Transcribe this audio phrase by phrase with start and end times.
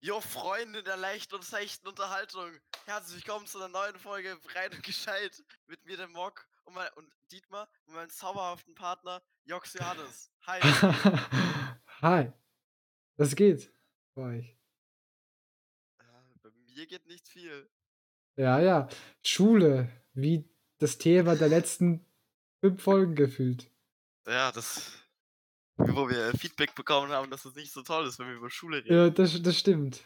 [0.00, 2.52] Jo, Freunde der leichten und seichten Unterhaltung.
[2.84, 6.86] Herzlich willkommen zu einer neuen Folge Breit und Gescheit mit mir, dem Mock und, mein,
[6.94, 10.30] und Dietmar und meinem zauberhaften Partner Jox Johannes.
[10.46, 10.60] Hi.
[12.00, 12.32] Hi.
[13.16, 13.72] Was geht
[14.14, 14.56] bei euch?
[16.00, 17.68] Ja, bei mir geht nicht viel.
[18.36, 18.88] Ja, ja.
[19.24, 22.06] Schule, wie das Thema der letzten
[22.60, 23.68] fünf Folgen gefühlt.
[24.28, 24.92] Ja, das.
[25.78, 28.78] Wo wir Feedback bekommen haben, dass es nicht so toll ist, wenn wir über Schule
[28.78, 28.94] reden.
[28.94, 30.02] Ja, das, das stimmt.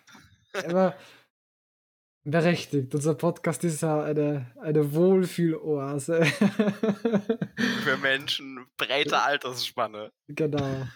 [0.52, 0.96] Aber
[2.24, 2.94] berechtigt.
[2.94, 6.24] Unser Podcast ist ja eine, eine Wohlfühloase.
[7.84, 10.12] Für Menschen breiter Altersspanne.
[10.28, 10.86] Genau.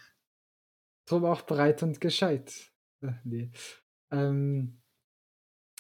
[1.07, 2.71] Drum auch breit und gescheit.
[3.01, 3.51] Äh, Nee.
[4.11, 4.81] Ähm,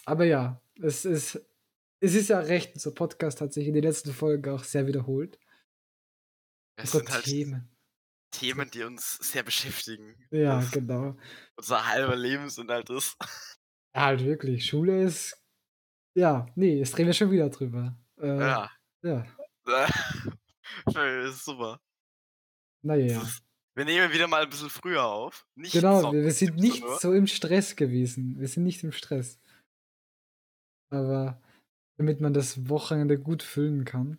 [0.04, 1.40] aber ja, es ist,
[2.00, 5.38] es ist ja recht, unser Podcast hat sich in den letzten Folgen auch sehr wiederholt.
[6.76, 7.75] Es sind halt Themen.
[8.38, 10.14] Themen, die uns sehr beschäftigen.
[10.30, 11.16] Ja, Das genau.
[11.56, 13.16] Unser halber Lebensinhalt ist.
[13.94, 14.66] Ja, halt wirklich.
[14.66, 15.42] Schule ist.
[16.14, 17.98] Ja, nee, jetzt reden wir schon wieder drüber.
[18.20, 18.70] Äh, Ja.
[19.02, 19.26] ja.
[21.24, 21.80] Ist super.
[22.82, 23.22] Naja.
[23.22, 23.42] Ist-
[23.74, 25.46] Wir nehmen wieder mal ein bisschen früher auf.
[25.54, 26.98] Nicht Genau, Sonntag wir, sind 17 nicht Uhr.
[27.00, 28.38] so im Stress gewesen.
[28.38, 29.38] Wir sind nicht im Stress.
[30.90, 31.40] Aber
[31.98, 34.18] damit man das Wochenende gut füllen kann.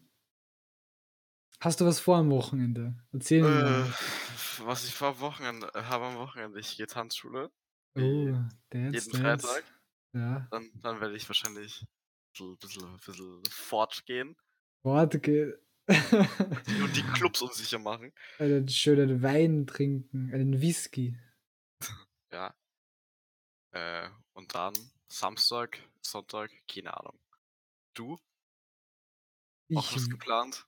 [1.59, 2.93] Hast du was vor am Wochenende?
[3.11, 7.51] Erzähl mir Äh, was ich vor Wochenende äh, habe am Wochenende, ich gehe Tanzschule.
[7.95, 7.99] Oh,
[8.69, 9.47] Dance, jeden Dance.
[9.47, 9.63] Freitag.
[10.13, 10.47] Ja.
[10.51, 11.81] Dann, dann werde ich wahrscheinlich
[12.39, 14.35] ein bisschen, bisschen, bisschen fortgehen
[14.83, 18.13] ge- und die Clubs unsicher machen.
[18.39, 21.17] einen schönen Wein trinken, einen Whisky.
[22.31, 22.53] Ja.
[23.71, 24.73] Äh, und dann
[25.07, 27.19] Samstag, Sonntag, keine Ahnung.
[27.93, 28.17] Du?
[29.73, 30.65] Auch was Ich, geplant?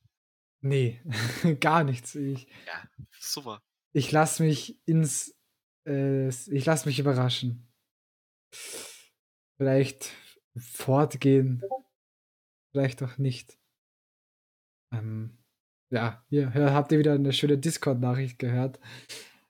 [0.62, 1.02] Nee,
[1.60, 2.16] gar nichts.
[2.16, 2.84] Ich, Ja,
[3.20, 3.62] super.
[3.94, 5.36] ich lasse mich ins,
[5.88, 7.72] äh, ich lasse mich überraschen.
[9.58, 10.14] Vielleicht
[10.58, 11.64] fortgehen,
[12.72, 13.58] vielleicht auch nicht.
[14.94, 15.38] Ähm,
[15.92, 18.80] ja, hier, habt ihr wieder eine schöne Discord-Nachricht gehört.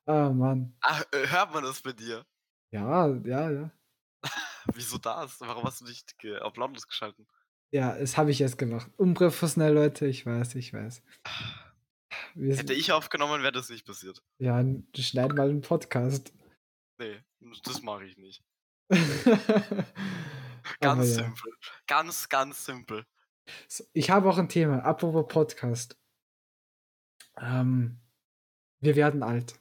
[0.05, 0.75] Ah, Mann.
[0.81, 2.25] Ach, äh, hört man das bei dir?
[2.71, 3.71] Ja, ja, ja.
[4.73, 5.39] Wieso das?
[5.41, 7.27] Warum hast du nicht auf Lautlos geschalten?
[7.71, 8.89] Ja, das habe ich jetzt gemacht.
[8.97, 11.03] Unprofessionell, Leute, ich weiß, ich weiß.
[12.33, 14.23] Wir Hätte ich aufgenommen, wäre das nicht passiert.
[14.39, 14.63] ja,
[14.97, 16.33] schneid mal einen Podcast.
[16.97, 17.21] Nee,
[17.63, 18.43] das mache ich nicht.
[20.79, 21.23] Ganz ja.
[21.23, 21.53] simpel.
[21.87, 23.05] Ganz, ganz simpel.
[23.67, 25.97] So, Ich habe auch ein Thema, apropos Podcast.
[27.37, 27.99] Ähm,
[28.81, 29.59] wir werden alt.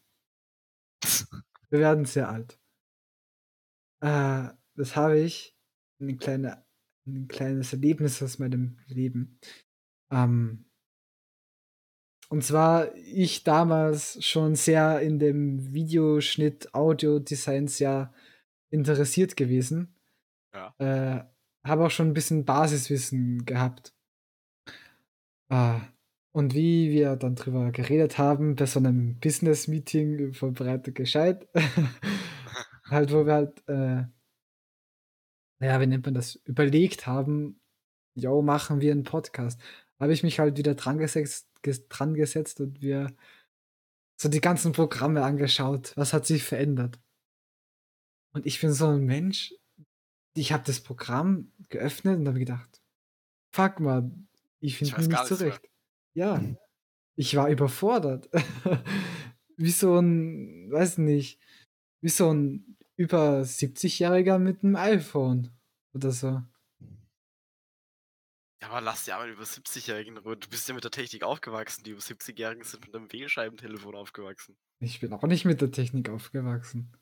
[1.70, 2.58] Wir werden sehr alt.
[4.00, 5.54] Äh, das habe ich,
[6.00, 6.64] eine kleine,
[7.08, 9.38] ein kleines Erlebnis aus meinem Leben.
[10.10, 10.64] Ähm,
[12.28, 18.12] und zwar ich damals schon sehr in dem Videoschnitt, Audiodesign sehr
[18.70, 19.94] interessiert gewesen.
[20.52, 20.74] Ja.
[20.78, 21.24] Äh,
[21.64, 23.94] habe auch schon ein bisschen Basiswissen gehabt.
[25.48, 25.80] Ah,
[26.32, 31.48] und wie wir dann drüber geredet haben, bei so einem Business-Meeting von Breite gescheit,
[32.84, 34.04] halt, wo wir halt, äh,
[35.58, 37.60] naja, wie nennt man das, überlegt haben,
[38.14, 39.60] jo, machen wir einen Podcast.
[39.98, 43.14] Habe ich mich halt wieder dran gesetzt, ges dran gesetzt und wir
[44.20, 45.92] so die ganzen Programme angeschaut.
[45.97, 47.00] Was hat sich verändert?
[48.32, 49.54] Und ich bin so ein Mensch,
[50.34, 52.80] ich habe das Programm geöffnet und habe gedacht,
[53.52, 54.28] fuck man,
[54.60, 55.38] ich finde mich nicht nichts mehr.
[55.38, 55.70] zurecht.
[56.14, 56.42] Ja,
[57.16, 58.28] ich war überfordert.
[59.56, 61.41] wie so ein, weiß nicht,
[62.00, 65.50] wie so ein über 70-Jähriger mit einem iPhone
[65.94, 66.42] oder so.
[68.60, 70.36] Ja, aber lass die Arbeit über 70-Jährigen in Ruhe.
[70.36, 71.84] Du bist ja mit der Technik aufgewachsen.
[71.84, 74.56] Die über 70-Jährigen sind mit einem Wählscheibentelefon aufgewachsen.
[74.81, 76.92] Ich bin auch nicht mit der Technik aufgewachsen.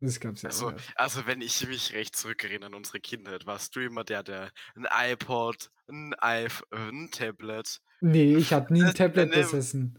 [0.00, 0.80] Das gab's ja Also, auch.
[0.96, 4.86] also wenn ich mich recht zurückerinnere an unsere Kindheit, warst du immer der, der ein
[5.12, 7.80] iPod, ein iPhone, ein Tablet.
[8.00, 9.98] Nee, ich hab nie ein Tablet besessen.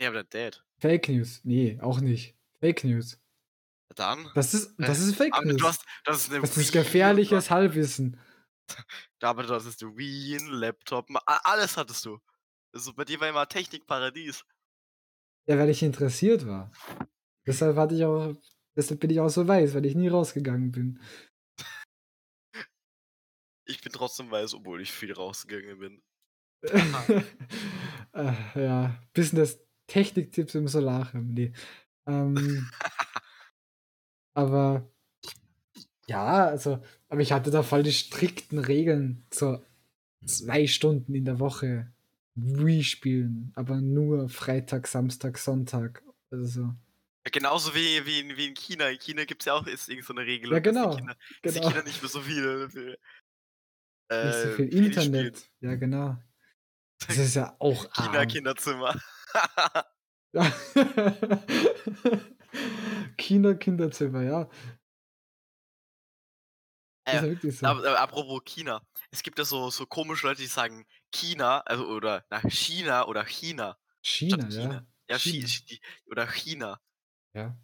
[0.00, 0.64] Ja, aber der Dad.
[0.78, 1.40] Fake News.
[1.44, 2.36] Nee, auch nicht.
[2.60, 3.18] Fake News.
[3.94, 4.30] Dann?
[4.34, 5.56] Das ist, das ist Fake News.
[5.56, 8.18] du hast, das ist das ist gefährliches Halbwissen.
[9.18, 12.18] Du hattest eine Wii, ein Laptop, alles hattest du.
[12.74, 14.44] Also bei dir war immer Technikparadies.
[15.46, 16.72] Ja, weil ich interessiert war.
[17.46, 18.34] Deshalb hatte ich auch,
[18.76, 21.00] deshalb bin ich auch so weiß, weil ich nie rausgegangen bin.
[23.66, 26.02] Ich bin trotzdem weiß, obwohl ich viel rausgegangen bin.
[28.12, 31.32] äh, ja, Business Techniktipps im Solarium.
[31.34, 31.52] Nee.
[32.06, 32.70] Ähm,
[34.34, 34.88] aber
[36.08, 39.24] ja, also, aber ich hatte da voll die strikten Regeln.
[39.32, 39.64] So
[40.26, 41.90] zwei Stunden in der Woche
[42.34, 46.02] Wii spielen, aber nur Freitag, Samstag, Sonntag.
[46.30, 46.60] Also so.
[47.24, 48.88] Ja, genauso wie, wie, in, wie in China.
[48.88, 50.96] In China gibt es ja auch ist irgend so eine Regelung, Ja, dass, die genau.
[50.96, 51.70] Kinder, dass die Genau.
[51.72, 52.98] Kinder nicht mehr so viel, viel
[54.10, 54.84] Nicht so äh, viel spielen.
[54.86, 55.50] Internet.
[55.60, 56.16] Ja, genau.
[57.06, 58.28] Das ist ja auch China arm.
[58.28, 59.00] Kinderzimmer.
[63.22, 63.26] Ja.
[63.26, 64.50] China Kinderzimmer, ja.
[67.04, 67.66] Äh, so.
[67.66, 68.86] apropos China.
[69.10, 73.24] Es gibt ja so, so komische Leute, die sagen China, also oder nach China oder
[73.24, 73.76] China.
[74.02, 74.74] China, China.
[74.74, 74.86] ja.
[75.08, 75.46] Ja, Chi, China.
[75.46, 76.80] Chi, oder China.
[77.34, 77.58] Ja.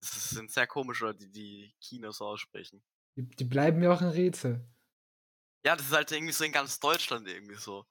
[0.00, 2.82] Das sind sehr komische Leute, die, China so aussprechen.
[3.16, 4.66] Die, die bleiben mir auch ein Rätsel.
[5.64, 7.86] Ja, das ist halt irgendwie so in ganz Deutschland irgendwie so.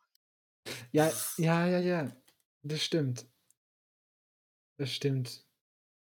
[0.92, 2.16] Ja, ja, ja, ja.
[2.64, 3.28] Das stimmt.
[4.78, 5.46] Das stimmt.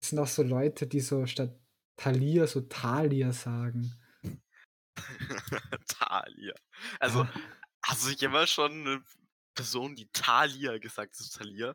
[0.07, 1.59] Es sind auch so Leute, die so statt
[1.97, 3.91] Thalia so Thalia sagen.
[5.89, 6.55] Thalia.
[7.01, 7.27] Also,
[7.83, 9.03] hast du jemals schon eine
[9.55, 11.75] Person, die Thalia gesagt hat, Thalia?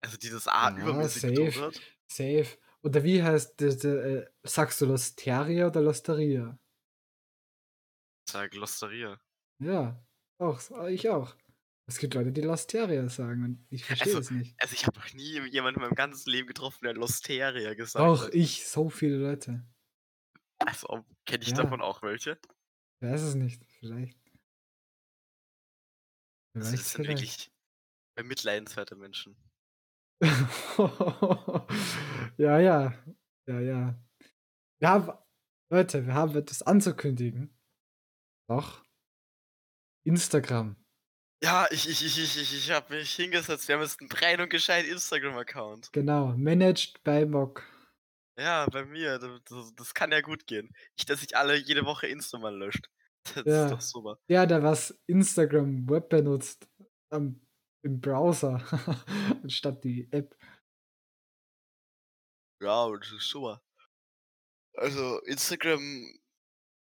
[0.00, 1.60] Also, die das A Ja, übermäßig safe.
[1.60, 1.82] hat?
[2.08, 2.58] Safe.
[2.82, 3.84] Oder wie heißt das?
[3.84, 6.58] äh, sagst du Losteria oder Losteria?
[8.28, 9.20] Sag Losteria.
[9.60, 10.04] Ja,
[10.38, 10.60] auch.
[10.88, 11.34] Ich auch.
[11.88, 14.54] Es gibt Leute, die Losteria sagen und ich verstehe Also, es nicht.
[14.62, 18.26] also ich habe noch nie jemanden in meinem ganzen Leben getroffen, der Losteria gesagt Doch,
[18.26, 18.34] hat.
[18.34, 19.64] ich, so viele Leute.
[20.58, 21.56] Also, kenne ich Ja.
[21.56, 22.38] davon auch welche?
[23.00, 23.64] Ich weiß es nicht.
[23.80, 24.16] Vielleicht.
[26.54, 27.20] Also, Vielleicht, das sind vielleicht.
[27.22, 27.52] wirklich
[28.16, 29.36] bemitleidenswerte Menschen.
[32.38, 32.94] ja, ja.
[33.48, 34.00] Ja, ja.
[34.80, 35.18] Wir haben,
[35.70, 37.58] Leute, wir haben etwas anzukündigen.
[38.48, 38.84] Doch.
[40.06, 40.76] Instagram.
[41.42, 43.66] Ja, ich, ich, ich, ich, ich, ich habe mich hingesetzt.
[43.66, 45.92] Wir haben jetzt einen breit und gescheit Instagram-Account.
[45.92, 46.34] Genau.
[46.36, 47.64] Managed by Mock.
[48.38, 49.18] Ja, bei mir.
[49.18, 50.72] Das, das, kann ja gut gehen.
[50.96, 52.88] Nicht, dass ich alle jede Woche Insta mal löscht.
[53.34, 53.64] Das Ja.
[53.66, 54.18] ist doch super.
[54.28, 56.68] Der, der was Instagram Web benutzt.
[57.10, 57.40] Am,
[57.84, 58.60] Im Browser.
[59.42, 60.36] anstatt die App.
[62.60, 63.62] Ja, das ist super.
[64.76, 66.18] Also, Instagram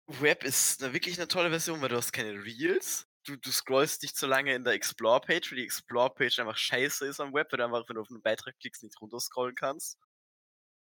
[0.07, 3.10] Web ist eine, wirklich eine tolle Version, weil du hast keine Reels.
[3.23, 7.19] Du, du scrollst nicht so lange in der Explore-Page, weil die Explore-Page einfach scheiße ist
[7.19, 9.99] am Web, weil du einfach, wenn du auf einen Beitrag klickst, nicht runterscrollen kannst.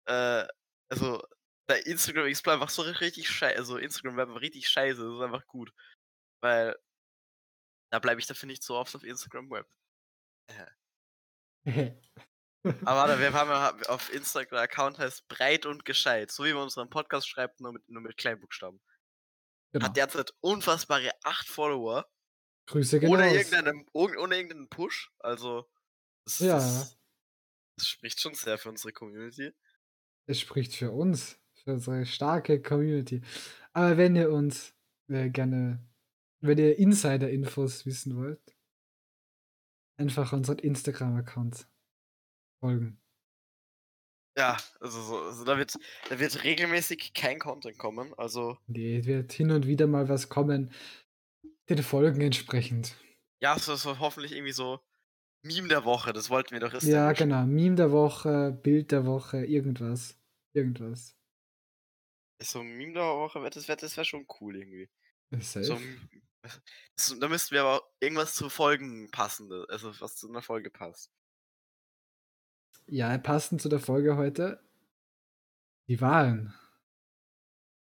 [0.08, 0.46] Äh,
[0.90, 1.24] also,
[1.70, 5.48] der Instagram Explorer einfach so richtig scheiße, also Instagram Web richtig scheiße, das ist einfach
[5.48, 5.72] gut.
[6.42, 6.76] Weil,
[7.92, 9.68] da bleibe ich dafür nicht so oft auf Instagram Web.
[12.64, 16.64] Aber warte, wir haben ja auf Instagram Account heißt breit und gescheit, so wie man
[16.64, 18.82] unseren Podcast schreibt, nur mit, nur mit Kleinbuchstaben.
[19.72, 19.86] genau.
[19.86, 22.08] Hat derzeit unfassbare 8 Follower.
[22.68, 25.12] Grüße gehen Ohne irgendeinen, ohne, ohne irgendeinen Push.
[25.20, 25.66] Also,
[26.26, 26.56] das, Ja.
[26.56, 26.98] das,
[27.78, 29.54] das spricht schon sehr für unsere Community.
[30.28, 33.22] Es spricht für uns, für unsere starke Community.
[33.74, 34.74] Aber wenn ihr uns
[35.10, 35.88] äh, gerne,
[36.42, 38.42] wenn ihr Insider-Infos wissen wollt,
[39.98, 41.68] einfach unseren Instagram-Account
[42.60, 43.00] folgen.
[44.38, 45.76] Ja, also, so, also da, wird,
[46.10, 48.14] da wird regelmäßig kein Content kommen.
[48.16, 50.74] Also, Nee, wird hin und wieder mal was kommen,
[51.70, 52.96] den Folgen entsprechend.
[53.42, 54.80] ja, so, so hoffentlich irgendwie so
[55.44, 56.14] Meme der Woche.
[56.14, 57.46] Das wollten wir doch Ja, genau.
[57.46, 60.18] Meme der Woche, Bild der Woche, irgendwas.
[60.54, 61.16] Irgendwas.
[62.42, 64.90] So ein Meme der Woche, das wäre das wär schon cool irgendwie.
[65.40, 65.80] Safe.
[66.96, 71.12] So, da müssten wir aber irgendwas zu Folgen passende, also was zu einer Folge passt.
[72.86, 74.62] Ja, passend zu der Folge heute.
[75.88, 76.54] Die Wahlen.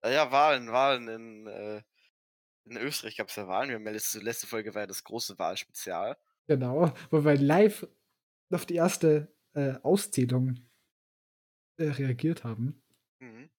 [0.00, 1.82] Ah Ja, Wahlen, Wahlen in, äh,
[2.64, 3.68] in Österreich gab es ja Wahlen.
[3.68, 6.16] Wir haben ja letzte, letzte Folge war ja das große Wahlspezial.
[6.47, 7.87] Genau, wo wir live
[8.52, 10.61] auf die erste äh, Auszählung
[11.76, 12.83] äh, reagiert haben.
[13.21, 13.50] Mhm.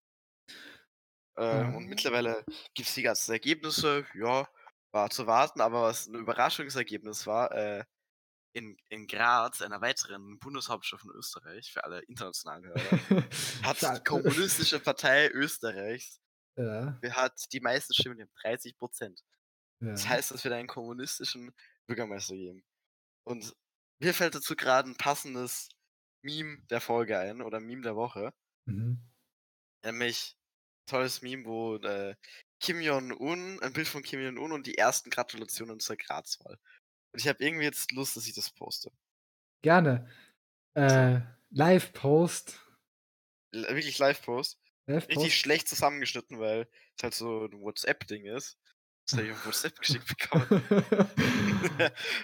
[1.38, 1.76] Äh, Ja.
[1.76, 2.44] Und mittlerweile
[2.74, 4.06] gibt es die ganzen Ergebnisse.
[4.14, 4.48] Ja,
[4.92, 7.84] war zu warten, aber was ein Überraschungsergebnis war, äh,
[8.54, 12.80] in, in Graz, einer weiteren Bundeshauptstadt von Österreich, für alle internationalen Hörer,
[13.64, 16.22] hat die Kommunistische Partei Österreichs
[16.58, 19.22] ja, hat die meisten Stimmen, die haben 30 Prozent.
[19.82, 19.92] ja.
[19.92, 21.54] Das heißt, es wird einen kommunistischen
[21.88, 22.64] Bürgermeister geben.
[23.24, 23.56] Und
[24.00, 25.70] mir fällt dazu gerade ein passendes
[26.22, 28.34] Meme der Folge ein oder Meme der Woche.
[28.66, 29.00] Mhm.
[29.84, 30.36] Nämlich
[30.88, 32.16] tolles Meme, wo äh,
[32.60, 36.58] Kim Jong-un, ein Bild von Kim Jong-un und die ersten Gratulationen zur Grazwahl.
[37.12, 38.92] Und ich habe irgendwie jetzt Lust, dass ich das poste.
[39.62, 40.10] Gerne.
[40.74, 41.22] Äh,
[41.52, 42.60] Live-Post.
[43.52, 44.60] Wirklich Live-Post.
[44.88, 48.58] Richtig schlecht zusammengeschnitten, weil es halt so ein WhatsApp-Ding ist.
[49.08, 50.64] Das habe ich auf WhatsApp geschickt bekommen.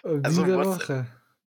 [0.23, 1.07] Also WhatsApp- Woche.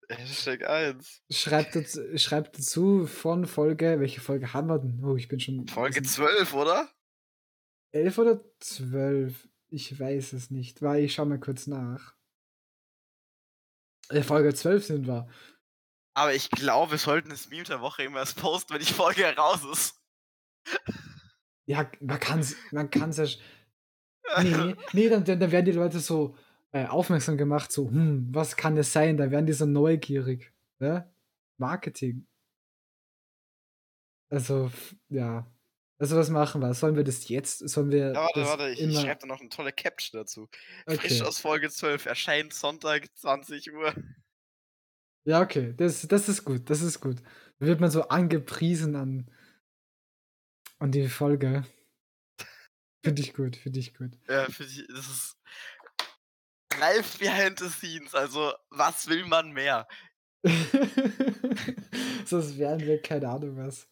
[0.08, 1.22] Hashtag 1.
[1.30, 5.02] Schreibt dazu, schreibt dazu von Folge, welche Folge haben wir denn?
[5.04, 5.66] Oh, ich bin schon.
[5.68, 6.88] Folge was- 12, oder?
[7.92, 9.48] 11 oder 12?
[9.68, 12.14] Ich weiß es nicht, weil ich schau mal kurz nach.
[14.10, 15.28] Äh, Folge 12 sind wir.
[16.14, 19.22] Aber ich glaube, wir sollten das Meme der Woche immer erst posten, wenn die Folge
[19.22, 20.01] heraus ist.
[21.68, 23.38] Ja, man kann's man kann's ja sch
[24.36, 26.36] ne, ne, dann dann werden die Leute so,
[26.72, 31.10] äh, aufmerksam gemacht, so: „Hm, was kann es sein?“ Da werden die so neugierig, ne?
[31.58, 32.26] Marketing.
[34.32, 34.70] Also,
[35.08, 35.46] ja.
[35.98, 36.72] Also, was machen wir?
[36.74, 39.26] Sollen wir das jetzt sollen wir Ja, warte, das warte, ich ich immer schreibe da
[39.26, 40.48] noch 'ne tolle Caption dazu.
[40.86, 41.22] Frisch Okay.
[41.22, 43.94] aus Folge 12, erscheint Sonntag 20:00.
[45.26, 47.22] Ja, okay, das das ist gut, das ist gut.
[47.60, 49.30] Da wird man so angepriesen an
[50.82, 51.64] an die Folge.
[53.04, 54.12] Finde ich gut, finde ich gut.
[54.28, 55.34] Ja, finde ich das ist
[56.78, 59.86] live behind the scenes, also, was will man mehr?
[62.26, 63.88] Sonst wären wir keine Ahnung was.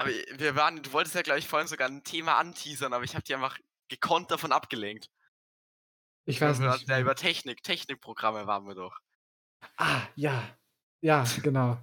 [0.00, 3.14] Aber, wir waren du wolltest ja, glaube ich, vorhin sogar 'n Thema anteasern, aber ich
[3.14, 5.08] habe dich einfach gekonnt davon abgelenkt.
[6.28, 9.00] Ich weiß nicht ja über Technik Technikprogramme waren wir doch.
[9.78, 10.42] Ah, ja.
[11.02, 11.78] Ja, genau.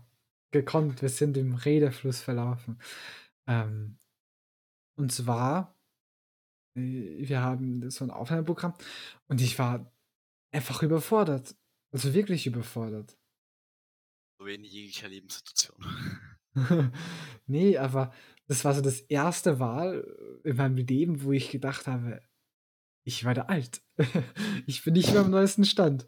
[0.51, 2.79] Gekonnt, wir sind im Redefluss verlaufen.
[3.47, 3.97] Ähm,
[4.97, 5.73] und zwar
[6.77, 8.73] äh, wir haben so 'n Aufnahmeprogramm
[9.27, 9.91] und ich war
[10.51, 11.55] einfach überfordert.
[11.93, 13.15] Also, wirklich überfordert.
[14.39, 15.77] So in jeglicher Lebenssituation.
[17.47, 18.11] Ne, aber
[18.47, 19.55] das war so das 1.
[19.57, 20.05] Mal
[20.43, 22.21] in meinem Leben, wo ich gedacht habe:
[23.05, 23.81] „Ich werde alt.
[24.67, 26.07] Ich bin nicht mehr am neuesten Stand.“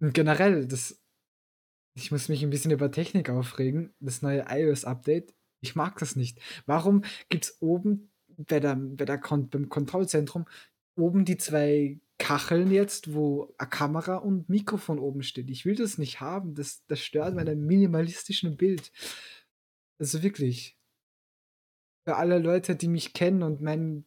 [0.00, 0.98] Und generell, das
[1.94, 6.40] ich muss mich 'n bisschen über Technik aufregen, das neue iOS-Update, ich mag das nicht.
[6.66, 10.46] Warum gibt's oben bei der bei der Kon beim Kontrollzentrum
[10.96, 15.50] oben die 2 Kacheln jetzt, wo a Kamera und Mikrofon oben steht?
[15.50, 18.90] Ich will das nicht haben, das das stört meinem minimalistischen Bild.
[20.00, 20.74] Also, wirklich.
[22.06, 24.06] Für alle Leute, die mich kennen und meinen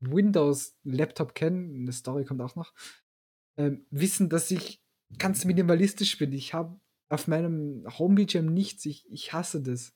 [0.00, 2.72] Windows-Laptop kennen, 'ne Story kommt auch noch,
[3.58, 4.82] ähm, wissen, dass ich
[5.18, 6.32] ganz minimalistisch bin.
[6.32, 6.80] Ich habe
[7.10, 8.86] auf meinem Homebildschirm nichts.
[8.86, 9.92] Ich ich hasse das.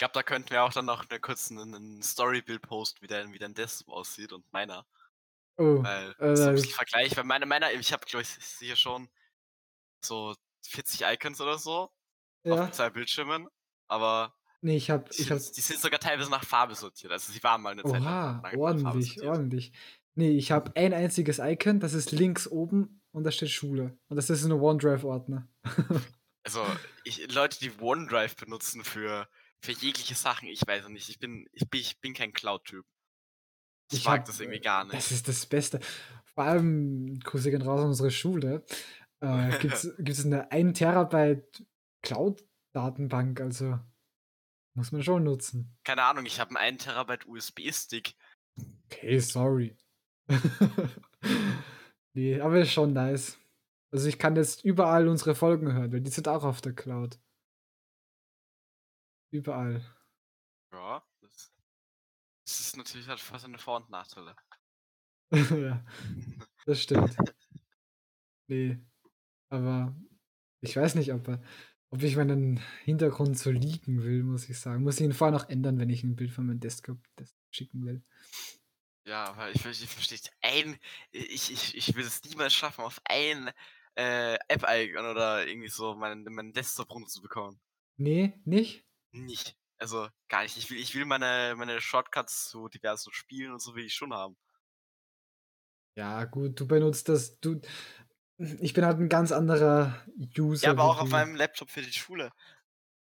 [0.00, 3.06] Ich glaube, da könnten wir auch dann noch 'ne kurz 'nen 'nen Storybild posten, wie
[3.06, 4.86] dein wie dein Desktop aussieht und meiner.
[5.58, 8.76] Oh, Weil äh, so 'n bisschen Vergleich, weil meine meiner ich habe, glaube ich, sicher
[8.76, 9.10] schon
[10.04, 11.90] so 40 Icons oder so
[12.48, 12.72] auf Ja.
[12.72, 13.48] 2 Bildschirmen,
[13.88, 17.12] aber Ne, ich habe die ich sind habe die sind sogar teilweise nach Farbe sortiert.
[17.12, 19.72] Also, sie waren mal 'ne Zeit lang Oha, lang nach Farbe ordentlich, ordentlich.
[20.14, 23.98] Ne, ich habe ein einziges Icon, das ist links oben und da steht Schule.
[24.08, 25.48] Und das ist in 'nem OneDrive-Ordner.
[26.46, 29.28] Also, ich Leute, die OneDrive benutzen für
[29.62, 31.08] für jegliche Sachen, ich weiß es nicht.
[31.10, 32.84] Ich bin ich bin ich bin kein Cloud-Typ.
[33.92, 35.10] Ich Ich mag das habe irgendwie äh, gar das nicht.
[35.10, 35.80] ist das Beste.
[36.34, 38.64] Vor allem, Grüße gehen raus an unsere Schule,
[39.20, 41.66] äh, gibt's gibt's 'ne 1 Terabyte
[42.02, 43.80] Cloud-Datenbank, also
[44.74, 45.76] muss man schon nutzen.
[45.86, 48.14] Keine Ahnung, ich habe 'n 1 Terabyte USB-Stick.
[48.92, 49.76] Okay, sorry.
[52.14, 53.38] Ne, aber ist schon nice.
[53.92, 57.20] Also, ich kann jetzt überall unsere Folgen hören, weil die sind auch auf der Cloud.
[59.32, 59.82] Überall.
[60.72, 61.52] Ja, das
[62.46, 64.36] das ist natürlich hat fast seine Vor und Nachteile.
[65.50, 65.84] Ja,
[66.66, 67.16] das stimmt.
[68.48, 68.84] Ne,
[69.50, 69.96] aber
[70.62, 71.42] ich weiß nicht, ob er
[71.90, 74.84] ob ich meinen Hintergrund so leaken will, muss ich sagen.
[74.84, 77.84] Muss ich ihn vorher noch ändern, wenn ich 'n Bild von meinem Desktop Desktop schicken
[77.86, 78.04] will.
[79.06, 80.78] Ja, aber ich ich verstehe ein
[81.10, 83.50] ich ich ich will es niemals schaffen, auf ein,
[83.96, 87.60] äh, App-Icon oder irgendwie so meinen meinen Desktop runterzubekommen.
[87.98, 88.84] Ne, nicht?
[89.14, 89.56] Nicht.
[89.78, 90.56] Also, gar nicht.
[90.56, 94.12] Ich will ich will meine meine Shortcuts zu diversen Spielen und so will ich schon
[94.14, 94.36] haben.
[95.96, 97.60] Ja gut, du benutzt das du
[98.38, 99.96] ich bin halt 'n ganz anderer
[100.62, 101.12] Ja, User aber wie auch auf du.
[101.12, 102.32] meinem Laptop für die Schule.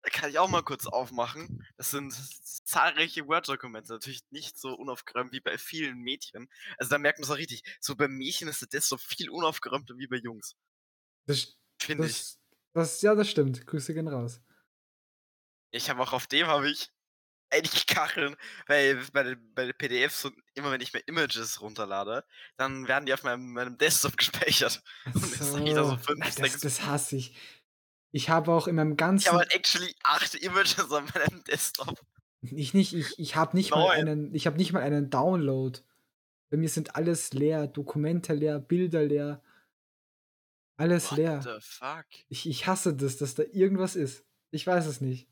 [0.02, 1.52] Da kann ich auch mal kurz aufmachen.
[1.76, 2.12] Das sind
[2.66, 6.48] zahlreiche Word-Dokumente, natürlich nicht so unaufgeräumt wie bei vielen Mädchen.
[6.78, 7.64] Also, da merkt man's auch richtig.
[7.80, 10.54] So bei Mädchen ist der Desktop viel unaufgeräumter wie bei Jungs.
[11.26, 12.24] Das Finde ich.
[12.24, 12.40] das
[12.72, 13.66] das ja, das stimmt.
[13.66, 14.42] Grüße gehen raus.
[15.72, 16.90] Ich habe auch auf dem habe ich
[17.50, 18.36] einige Kacheln,
[18.66, 22.24] weil bei den bei den PDFs und immer wenn ich mir Images runterlade,
[22.56, 24.82] dann werden die auf meinem meinem Desktop gespeichert.
[25.04, 27.36] Ach Und ich da so, so 5, das 6 das hasse ich.
[28.12, 32.00] Ich habe auch in meinem Ich habe ganzen halt actually 8 Images auf meinem Desktop.
[32.42, 34.08] Ich nicht, ich ich habe nicht mal 9.
[34.08, 35.78] einen ich habe nicht mal einen Download.
[36.50, 39.42] Bei mir sind alles leer, Dokumente leer, Bilder leer.
[40.76, 41.40] Alles What leer.
[41.42, 42.04] the fuck?
[42.28, 44.24] Ich ich hasse das, dass da irgendwas ist.
[44.50, 45.28] Ich weiß es nicht.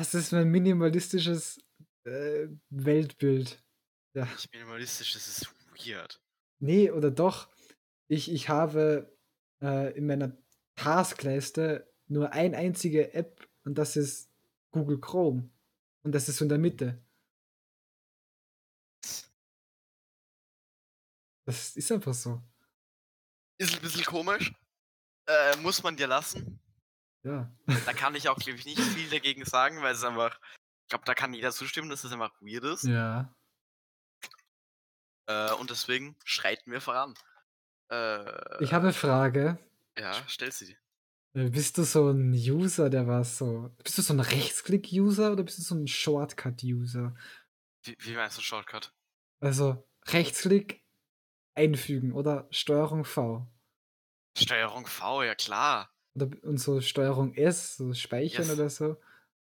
[0.00, 1.58] Das ist mein minimalistisches,
[2.06, 3.62] äh, Weltbild.
[4.14, 4.24] Ja.
[4.24, 6.18] Nicht minimalistisch, das ist weird.
[6.58, 7.50] Ne, oder doch.
[8.08, 9.14] Ich ich habe,
[9.62, 10.38] äh, in meiner
[10.74, 14.30] Taskleiste nur ein einzige App und das ist
[14.70, 15.50] Google Chrome.
[16.02, 17.04] Und das ist so in der Mitte.
[21.46, 22.40] Das ist einfach so.
[23.58, 24.52] Ist 'n bisschen komisch.
[25.26, 26.60] Äh, muss man dir lassen.
[27.22, 27.50] Ja.
[27.86, 30.38] Da kann ich auch, glaube ich, nicht viel dagegen sagen, weil es einfach.
[30.84, 32.84] Ich glaube, da kann jeder zustimmen, dass es einfach weird ist.
[32.84, 33.34] Ja.
[35.26, 37.14] Äh, und deswegen schreiten wir voran.
[37.90, 39.58] Äh, Ich habe eine Frage.
[39.98, 40.76] ja, stell sie.
[41.34, 43.70] Äh, Bist du so ein User, der war so.
[43.84, 47.14] Bist du so ein Rechtsklick-User oder bist du so ein Shortcut-User?
[47.84, 48.92] Wie, wie meinst du Shortcut?
[49.40, 50.84] Also Rechtsklick
[51.54, 53.46] einfügen oder Steuerung V.
[54.36, 55.92] Steuerung V, ja klar.
[56.14, 58.54] Und so Steuerung S, so speichern Yes.
[58.58, 58.96] oder so.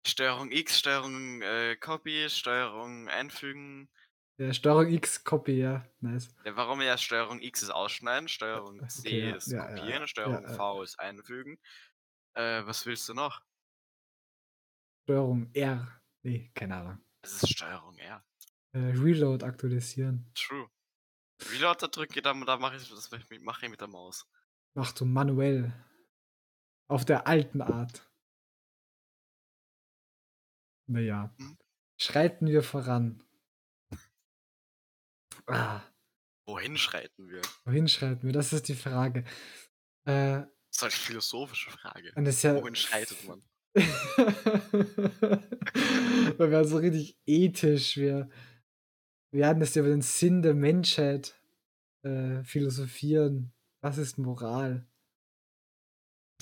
[0.06, 3.90] Steuerung X, Steuerung äh, Copy, Steuerung einfügen.
[4.38, 6.34] Ja, Steuerung X, Copy, ja, nice.
[6.44, 10.48] Ja, warum ja Steuerung X ist ausschneiden, Steuerung Okay, C ja, ist ja, kopieren, Steuerung.
[10.48, 11.60] V ist einfügen.
[12.34, 13.42] Äh, was willst du noch?
[15.06, 16.02] Steuerung R.
[16.24, 16.98] Nee, keine Ahnung.
[17.22, 18.24] Es ist Steuerung R.
[18.74, 20.26] Äh, Reload aktualisieren.
[20.34, 20.68] True.
[21.52, 23.88] Reload da drücke, da, da mache ich das mache ich mit- mache ich mit der
[23.88, 24.26] Maus.
[24.76, 25.74] Machst du manuell.
[26.94, 28.08] Auf der alten Art.
[30.88, 31.34] Naja.
[31.40, 31.58] Hm?
[32.00, 33.24] Schreiten wir voran.
[35.48, 35.82] Ah,
[36.46, 37.42] Wohin schreiten wir?
[37.66, 38.32] wohin schreiten wir?
[38.34, 39.24] Das ist die Frage.
[40.06, 42.14] Äh, Das ist halt eine philosophische Frage.
[42.16, 42.62] ja.
[42.62, 43.42] Wohin schreitet man?
[46.38, 47.98] wir werden so richtig ethisch.
[47.98, 48.30] Wir,
[49.32, 51.42] wir werden das über den Sinn der Menschheit
[52.04, 53.52] äh, philosophieren.
[53.82, 54.88] Was ist Moral?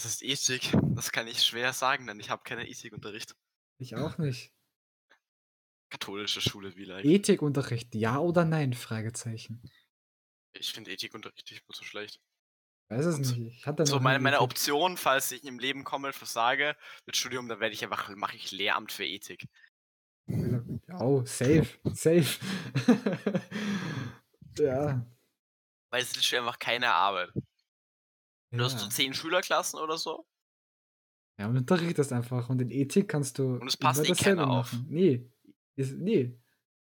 [0.01, 0.75] Das ist Ethik.
[0.95, 3.35] Das kann ich schwer sagen, denn ich habe keinen Ethikunterricht.
[3.77, 4.51] Ich auch nicht.
[5.91, 7.05] Katholische Schule vielleicht.
[7.05, 8.73] Ethikunterricht, ja oder nein?
[8.73, 9.61] Fragezeichen.
[10.53, 12.19] Ich finde Ethikunterricht nicht so schlecht.
[12.89, 13.57] Weiß es Und nicht.
[13.57, 14.41] Ich hatte So meine, meine.
[14.41, 18.51] Option, falls ich im Leben komplett versage, mit Studium, dann werde ich einfach, mache ich
[18.51, 19.47] Lehramt für Ethik.
[20.99, 22.39] Oh, safe, safe.
[24.57, 25.05] ja.
[25.91, 27.29] Weil es ist schon einfach keine Arbeit.
[28.51, 30.27] Du hast so zehn Schülerklassen oder so.
[31.39, 32.49] ja, und unterrichtest einfach.
[32.49, 34.73] Und in Ethik kannst du Und es passt eh keiner auf.
[34.87, 35.29] Nee.
[35.75, 36.37] Ist, nee.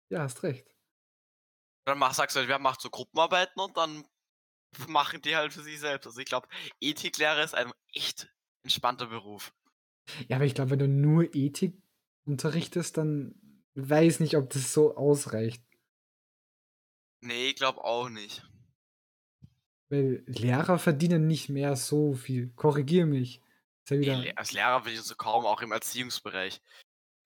[0.09, 0.73] Ja, hast recht.
[1.85, 4.05] Dann mach, sagst du halt, wer macht so Gruppenarbeiten und dann
[4.87, 6.07] machen die halt für sich selbst.
[6.07, 6.47] Also ich glaube,
[6.79, 8.29] Ethiklehrer ist ein echt
[8.63, 9.53] entspannter Beruf.
[10.27, 11.81] Ja, aber ich glaube, wenn du nur Ethik
[12.25, 13.35] unterrichtest, dann
[13.75, 15.63] weiß nicht, ob das so ausreicht.
[17.21, 18.46] Nee, ich glaube auch nicht.
[19.89, 22.49] Weil Lehrer verdienen nicht mehr so viel.
[22.55, 23.41] Korrigier mich.
[23.85, 26.61] Ist ja Nee, wieder, Le- als Lehrer ich so kaum, auch im Erziehungsbereich.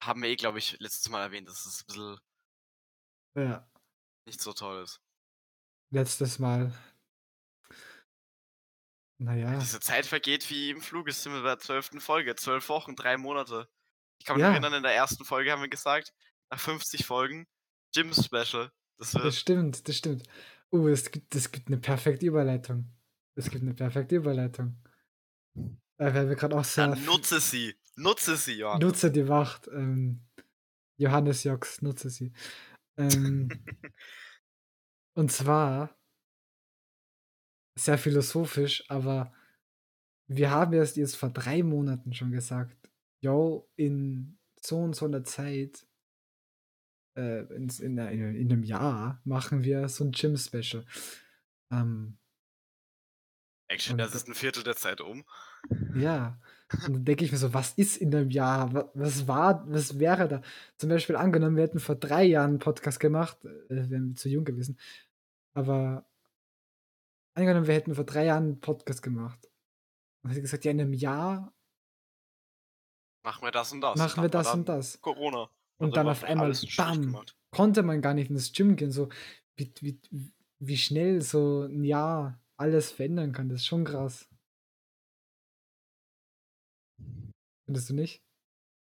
[0.04, 2.20] Haben wir eh, glaube ich, letztes Mal erwähnt, dass es ein bisschen
[3.36, 3.68] ja,
[4.28, 5.00] nicht so toll ist.
[5.92, 6.72] letztes Mal.
[9.20, 9.60] Naja.
[9.60, 11.10] Diese Zeit vergeht wie im Flug.
[11.12, 12.36] Sind wir bei der zwölften Folge.
[12.36, 13.70] Zwölf Wochen, drei Monate.
[14.20, 14.52] Ich kann mich Ja.
[14.52, 16.14] erinnern, in der ersten Folge haben wir gesagt,
[16.52, 17.48] nach 50 Folgen,
[17.94, 18.72] Gym Special.
[18.98, 19.34] Das Das wird.
[19.36, 20.28] stimmt, das stimmt.
[20.74, 22.86] Uh, es gibt, es gibt eine perfekte Überleitung.
[23.36, 24.78] Es gibt eine perfekte Überleitung.
[25.56, 26.88] Äh, weil wir gerade auch sehr.
[26.88, 27.76] Dann nutze sie.
[27.96, 28.80] Nutze sie, Johann.
[28.80, 29.68] nutze die Macht.
[29.68, 30.22] Ähm,
[30.98, 32.32] Johannes Jox, nutze sie.
[32.98, 33.50] Ähm,
[35.14, 35.98] und zwar
[37.78, 39.34] sehr philosophisch, aber
[40.28, 42.78] wir haben erst jetzt vor drei Monaten schon gesagt,
[43.22, 45.86] yo, in so und so einer Zeit,
[47.16, 50.86] äh, in, in, in, in einem Jahr, machen wir so ein Gym-Special.
[51.72, 52.18] Ähm,
[53.90, 55.24] Und das da- ist ein Viertel der Zeit um.
[55.96, 56.40] Ja.
[56.88, 58.74] Und dann denke ich mir so, was ist in einem Jahr?
[58.74, 60.42] Wa- Was war, was wäre da?
[60.78, 64.30] Zum Beispiel angenommen, wir hätten vor drei Jahren einen Podcast gemacht, äh, wären wir zu
[64.30, 64.80] jung gewesen.
[65.54, 66.06] Aber
[67.34, 69.50] angenommen, wir hätten vor drei Jahren einen Podcast gemacht.
[70.24, 71.54] Und hätte gesagt, ja, in einem Jahr
[73.24, 73.98] Machen wir das und das.
[74.00, 75.00] machen wir das und das.
[75.02, 75.50] Corona.
[75.82, 78.92] Und Also dann auf einmal, bam, konnte man gar nicht ins Gym gehen.
[78.92, 79.10] So,
[79.56, 80.00] wie, wie,
[80.60, 84.30] wie schnell so ein Jahr alles verändern kann, das ist schon krass.
[87.66, 88.24] Findest du nicht?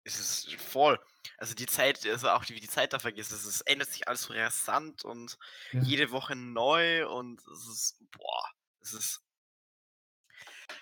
[0.03, 0.99] Es ist voll.
[1.37, 4.23] Also die Zeit, also auch wie die Zeit da vergisst, es ist, ändert sich alles
[4.23, 5.37] so rasant und
[5.71, 5.81] Ja.
[5.81, 8.43] jede Woche neu und es ist, boah,
[8.81, 9.21] es ist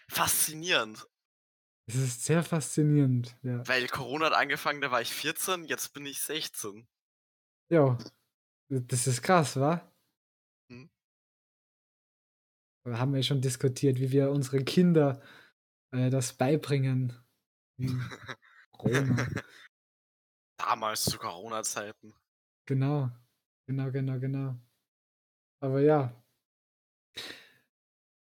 [0.10, 1.06] faszinierend.
[1.86, 3.68] Es ist sehr faszinierend, ja.
[3.68, 6.88] Weil Corona hat angefangen, da war ich 14, jetzt bin ich 16.
[7.70, 7.98] Ja,
[8.70, 9.82] das ist krass, wa?
[10.70, 10.90] Hm.
[12.86, 15.22] Da haben wir schon diskutiert, wie wir unseren Kinder
[15.92, 17.14] äh, das beibringen.
[18.72, 19.28] Corona.
[20.58, 22.14] Damals zu Corona-Zeiten.
[22.66, 23.12] genau,
[23.66, 24.56] genau, genau, genau.
[25.60, 26.14] Aber ja,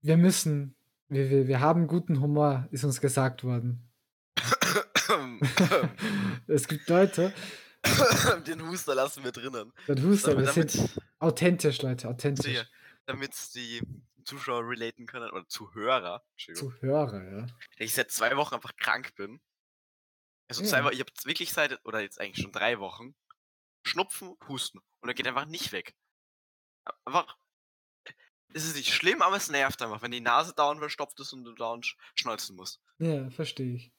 [0.01, 0.75] wir müssen,
[1.13, 3.89] wir, wir, wir haben guten Humor, ist uns gesagt worden.
[6.47, 7.33] es gibt Leute,
[8.47, 9.73] Den Huster lassen wir drinnen.
[9.87, 12.65] dann Huster, wir damit, sind authentisch, Leute, authentisch.
[13.07, 13.83] damit die,
[14.25, 16.25] Zuschauer relaten können oder Zuhörer.
[16.37, 17.47] Zuhörer, ja.
[17.77, 19.41] Ich seit zwei Wochen einfach krank bin.
[20.49, 20.85] Also zwei Ja.
[20.85, 23.15] Wochen, ich habe wirklich seit, oder jetzt eigentlich schon drei Wochen,
[23.85, 24.79] Schnupfen, Husten.
[25.01, 25.95] Und er geht einfach nicht weg.
[27.05, 27.37] Einfach.
[28.55, 31.45] Es ist nicht schlimm, aber es nervt einfach, wenn die Nase dauernd verstopft ist und
[31.45, 32.81] du dauernd sch- schneuzen musst.
[32.99, 33.93] Ja, verstehe ich.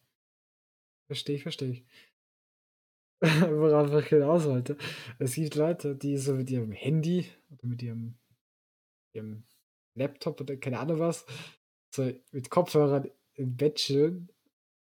[1.08, 1.86] Verstehe ich, verstehe ich.
[3.22, 4.78] Worauf ich hinaus wollte.
[5.18, 8.16] Es gibt Leute, die so mit ihrem Handy oder mit ihrem,
[9.14, 9.44] ihrem
[9.96, 11.26] Laptop oder keine Ahnung was,
[11.94, 14.30] so mit Kopfhörern im Bett chillen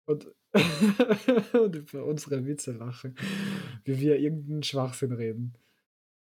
[0.06, 0.26] und,
[1.52, 3.16] und über unsere Witze lachen,
[3.84, 5.54] wie wir irgendeinen Schwachsinn reden.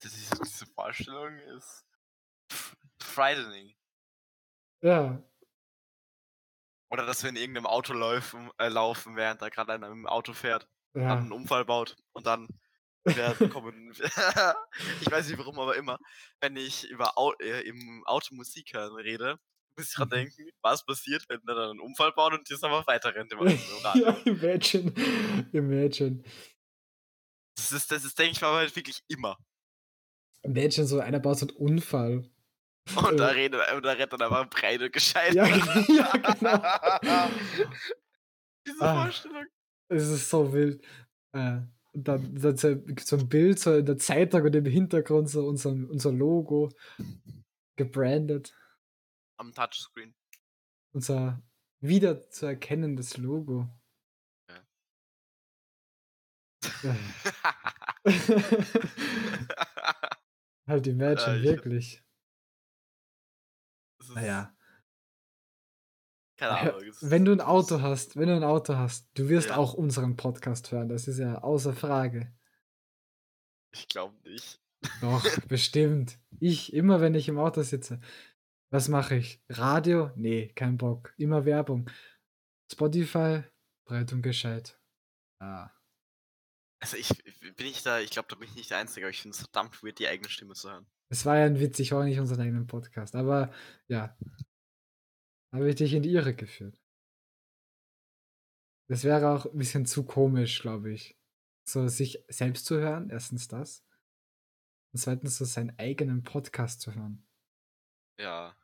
[0.04, 1.86] Diese, diese Vorstellung ist
[3.16, 3.74] frightening.
[4.82, 5.24] Ja,
[6.92, 10.34] Oder dass wir in irgendeinem Auto laufen, äh, laufen während da gerade einer im Auto
[10.34, 11.18] fährt, dann ja.
[11.18, 12.48] einen Unfall baut und dann
[13.04, 13.92] werden kommen.
[15.02, 15.98] ich weiß nicht warum, aber immer,
[16.42, 19.38] wenn ich über Au äh, im Auto Musik hören rede,
[19.78, 20.12] muss ich dran Mhm.
[20.12, 23.40] denken, was passiert, wenn der dann einen Unfall baut und jetzt einfach weiter rennt im,
[23.40, 23.60] Radio.
[23.96, 24.94] ja, imagine.
[25.52, 26.24] Imagine.
[27.58, 29.38] Das ist, das ist, denke ich mal, halt wirklich immer.
[30.44, 32.30] Imagine, so einer baut so einen Unfall.
[32.94, 35.34] Und da, redet, und da rennt dann einfach breit und gescheit.
[35.34, 36.62] Ja, ja, genau.
[38.68, 39.04] Diese Ah.
[39.04, 39.46] Vorstellung.
[39.90, 40.84] Es ist so wild.
[41.36, 41.62] Äh,
[41.94, 45.48] und dann, dann so, so ein Bild so in der Zeitung und im Hintergrund so
[45.48, 46.72] unser, unser Logo
[47.78, 48.56] gebrandet.
[49.40, 50.14] Am Touchscreen.
[50.94, 51.42] Unser
[51.82, 53.68] wieder zu erkennendes Logo.
[56.84, 56.92] Ja.
[56.92, 56.96] Äh.
[60.68, 62.05] halt imagine, Äh, ich- wirklich.
[64.16, 64.56] Naja.
[66.38, 66.94] Keine Ja, Ahnung.
[67.02, 69.58] Wenn du ein Auto hast, wenn du ein Auto hast, du wirst Ja.
[69.58, 70.90] auch unseren Podcast hören.
[70.90, 72.34] Das ist ja außer Frage.
[73.74, 74.62] Ich glaube nicht.
[75.02, 76.20] Doch, bestimmt.
[76.40, 78.00] Ich, immer wenn ich im Auto sitze.
[78.72, 79.42] Was mache ich?
[79.50, 80.12] Radio?
[80.16, 81.14] Nee, kein Bock.
[81.18, 81.90] Immer Werbung.
[82.72, 83.44] Spotify?
[83.86, 84.80] Breit und gescheit.
[85.40, 85.70] Ah.
[86.82, 87.10] Also ich
[87.56, 89.42] bin ich da, ich glaube, da bin ich nicht der Einzige, aber ich finde es
[89.42, 90.86] verdammt weird, die eigene Stimme zu hören.
[91.10, 93.16] Es war ja ein Witz, ich höre nicht unseren eigenen Podcast.
[93.16, 93.52] Aber
[93.88, 94.18] ja.
[95.54, 96.80] Habe ich dich in die Irre geführt.
[98.90, 101.18] Das wäre auch ein bisschen zu komisch, glaube ich.
[101.68, 103.84] So, sich selbst zu hören, erstens das.
[104.94, 107.26] Und zweitens so seinen eigenen Podcast zu hören.
[108.20, 108.56] Ja.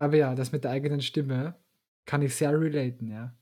[0.00, 1.62] Aber ja, das mit der eigenen Stimme
[2.06, 3.36] kann ich sehr relaten, ja.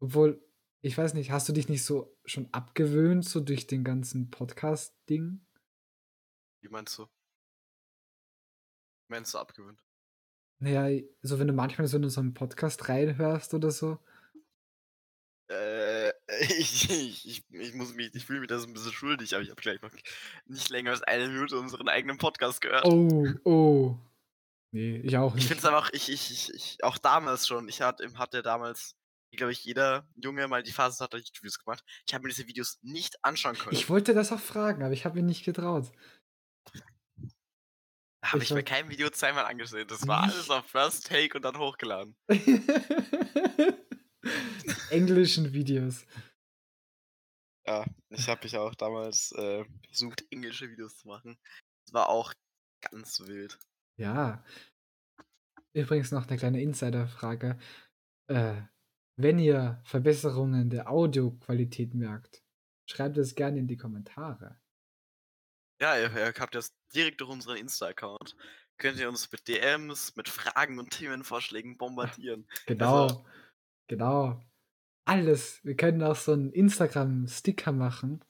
[0.00, 0.42] Obwohl,
[0.80, 5.44] ich weiß nicht, hast du dich nicht so schon abgewöhnt, so durch den ganzen Podcast-Ding?
[6.62, 7.04] Wie meinst du?
[9.06, 9.80] Wie meinst du abgewöhnt?
[10.60, 13.98] Naja, so wenn du manchmal so in so einen Podcast reinhörst oder so.
[15.50, 16.10] Äh,
[16.58, 19.42] ich, ich, ich, ich muss mich, ich fühle mich da so ein bisschen schuldig, aber
[19.42, 19.92] ich habe gleich noch
[20.46, 22.84] nicht länger als eine Minute unseren eigenen Podcast gehört.
[22.84, 23.96] Oh, oh.
[24.72, 25.48] Nee, ich auch Ich nicht.
[25.48, 28.96] finde es einfach, ich, ich, ich, ich, auch damals schon, ich hatte, hatte damals,
[29.36, 31.84] glaube ich, jeder Junge mal die Phase hat, YouTube-Videos gemacht.
[32.06, 33.76] Ich habe mir diese Videos nicht anschauen können.
[33.76, 35.92] Ich wollte das auch fragen, aber ich habe mich nicht getraut.
[38.22, 39.86] habe ich ich mir kein Video zweimal angesehen.
[39.88, 42.16] Das war alles auf First Take und dann hochgeladen.
[44.90, 46.06] Englischen Videos.
[47.66, 51.38] Ja, ich habe mich auch damals äh, versucht, englische Videos zu machen.
[51.84, 52.32] Das war auch
[52.80, 53.58] ganz wild.
[53.98, 54.42] Ja.
[55.74, 57.58] Übrigens noch eine kleine Insiderfrage.
[58.28, 58.62] Äh,
[59.18, 62.42] wenn ihr Verbesserungen der Audioqualität merkt,
[62.86, 64.58] schreibt es gerne in die Kommentare.
[65.80, 68.36] Ja, ihr, ihr habt das direkt durch unseren Insta-Account.
[68.78, 72.46] Könnt ihr uns mit DMs, mit Fragen und Themenvorschlägen bombardieren.
[72.66, 73.02] Genau.
[73.04, 73.26] Also-
[73.88, 74.40] Genau.
[75.06, 75.64] Alles.
[75.64, 78.22] Wir können auch so einen Instagram-Sticker machen,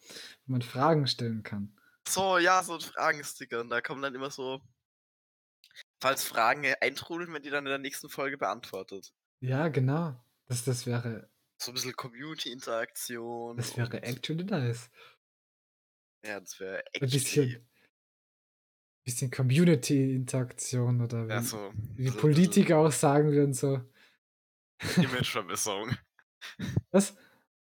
[0.47, 1.77] wo man Fragen stellen kann.
[2.07, 3.61] So, ja, so ein Fragensticker.
[3.61, 4.61] Und da kommen dann immer so,
[6.01, 9.13] falls Fragen eintrudeln, wenn die dann in der nächsten Folge beantwortet.
[9.41, 10.15] Ja, genau.
[10.49, 11.31] Das, das wäre,
[11.61, 13.57] So ein bisschen Community-Interaktion.
[13.57, 14.91] das wäre actually nice.
[16.25, 17.11] Ja, das wäre Ein actually.
[17.11, 17.69] bisschen,
[19.05, 21.73] bisschen Community-Interaktion oder Ja, wie, so.
[21.97, 23.81] wie so ein Politiker auch sagen würden, so.
[24.97, 25.97] Imageverbesserung.
[26.91, 27.17] Was?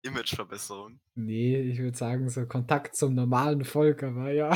[0.03, 0.99] Imageverbesserung.
[1.15, 4.51] Nee, ich würde sagen, so Kontakt zum normalen Volk, aber ja.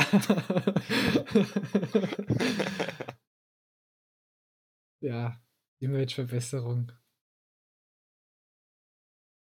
[5.00, 5.40] ja,
[5.80, 6.92] Imageverbesserung.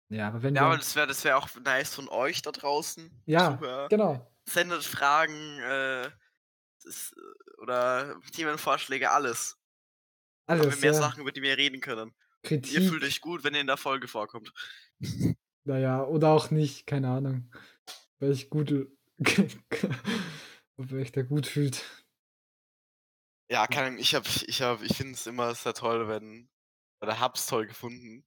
[0.10, 3.12] Ja, aber wenn Ja, aber das wäre das wär auch nice von euch da draußen.
[3.26, 3.88] Ja, Zuhörer.
[3.90, 4.34] genau.
[4.46, 6.10] Sendet Fragen äh,
[6.84, 9.58] das, äh, oder Themenvorschläge, alles.
[10.48, 10.98] Haben wir Alles, mehr ja.
[10.98, 12.16] Sachen, über die wir reden können.
[12.44, 13.04] Ihr fühlt Kritik.
[13.04, 14.52] euch gut, wenn ihr in der Folge vorkommt.
[15.66, 17.54] Naja, oder auch nicht, keine Ahnung.
[18.18, 18.72] Weil ich gut.
[20.78, 21.84] ob ihr euch da gut fühlt.
[23.52, 26.50] Ja, keine Ahnung, ich habe ich habe ich finde es immer sehr toll, wenn
[27.02, 28.26] oder hab's toll gefunden,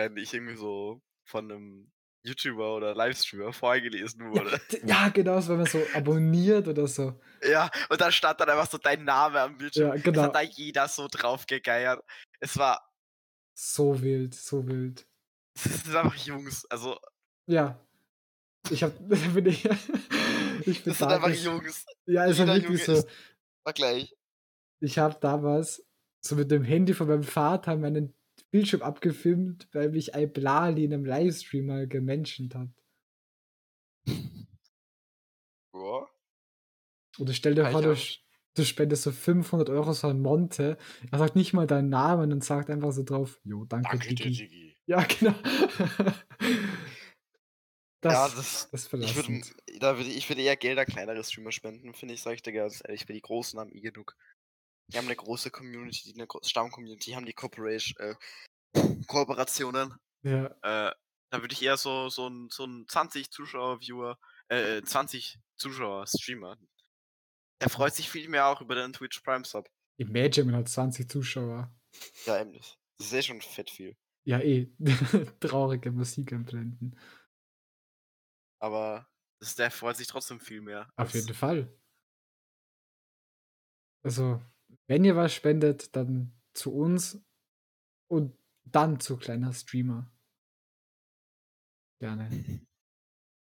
[0.00, 1.92] wenn ich irgendwie so von 'nem
[2.24, 4.60] YouTuber oder Livestreamer vorgelesen Ja, wurde.
[4.70, 7.18] d ja, genau, so wenn man so abonniert oder so.
[7.42, 9.88] Ja, und dann stand dann einfach so dein Name am Bildschirm.
[9.88, 10.22] Ja, Es genau.
[10.22, 12.00] hat da jeder so drauf gegeiert.
[12.40, 12.80] Es war
[13.54, 15.06] So wild, so wild.
[15.64, 16.98] es sind einfach Jungs, also
[17.46, 17.78] Ja.
[18.70, 18.94] Ich habe
[19.34, 19.68] bin ich
[20.66, 21.84] ich bin das sind einfach Jungs.
[22.06, 23.04] ja, es war Jeder wirklich Junge so
[23.64, 24.14] war gleich.
[24.80, 25.86] ich habe damals
[26.24, 28.14] so mit dem Handy von meinem Vater meinen
[28.50, 32.70] Bildschirm abgefilmt, weil mich ein Blali in 'nem Livestream mal gemenschent hat.
[35.74, 36.10] Ja.
[37.18, 37.94] Oder stell dir vor, du
[38.56, 40.76] du spendest so 500 € so an Monte.
[41.12, 44.30] Er sagt nicht mal deinen Namen und sagt einfach so drauf: „Jo, danke, Danke dir,
[44.30, 44.76] Diggi.“ Diggi.
[44.86, 45.34] Ja, genau.
[48.08, 49.40] Ja, Das das das ist ich würde
[49.78, 52.52] da würde ich würde eher Geld an kleinere Streamer spenden, finde ich, sage ich dir
[52.52, 54.16] ganz ehrlich, weil die Großen haben eh genug.
[54.92, 58.14] Die haben 'ne große Community, 'ne gro Stamm-Community, haben die Corporation äh,
[59.08, 59.94] Kooperationen.
[60.24, 60.60] Ja.
[60.62, 60.92] Äh,
[61.30, 64.18] da würde ich eher so so 'n so 'n 20 Zuschauer-Viewer
[64.50, 66.58] äh, äh, 20 Zuschauer-Streamer
[67.62, 69.68] der freut sich viel mehr auch über deinen Twitch Prime Sub.
[69.98, 71.74] Imagine, man hat 20 Zuschauer.
[72.26, 72.78] Ja, ähnlich.
[72.98, 73.96] Das ist eh schon fett viel.
[74.26, 74.68] Ja, eh.
[75.40, 76.94] Traurige Musik einblenden.
[78.62, 79.08] Aber
[79.40, 81.72] das der freut sich trotzdem viel mehr Auf jeden Fall.
[84.04, 84.40] Also,
[84.90, 87.24] wenn ihr was spendet, dann zu uns
[88.08, 90.10] und dann zu kleiner Streamer.
[92.00, 92.30] Gerne.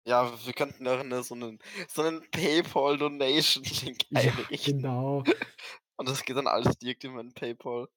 [0.07, 4.62] Ja, wir könnten auch 'ne so 'nen so 'nen PayPal-Donation-Link Ja, einrichten.
[4.62, 5.25] genau.
[5.97, 7.88] Und das geht dann alles direkt in mein PayPal.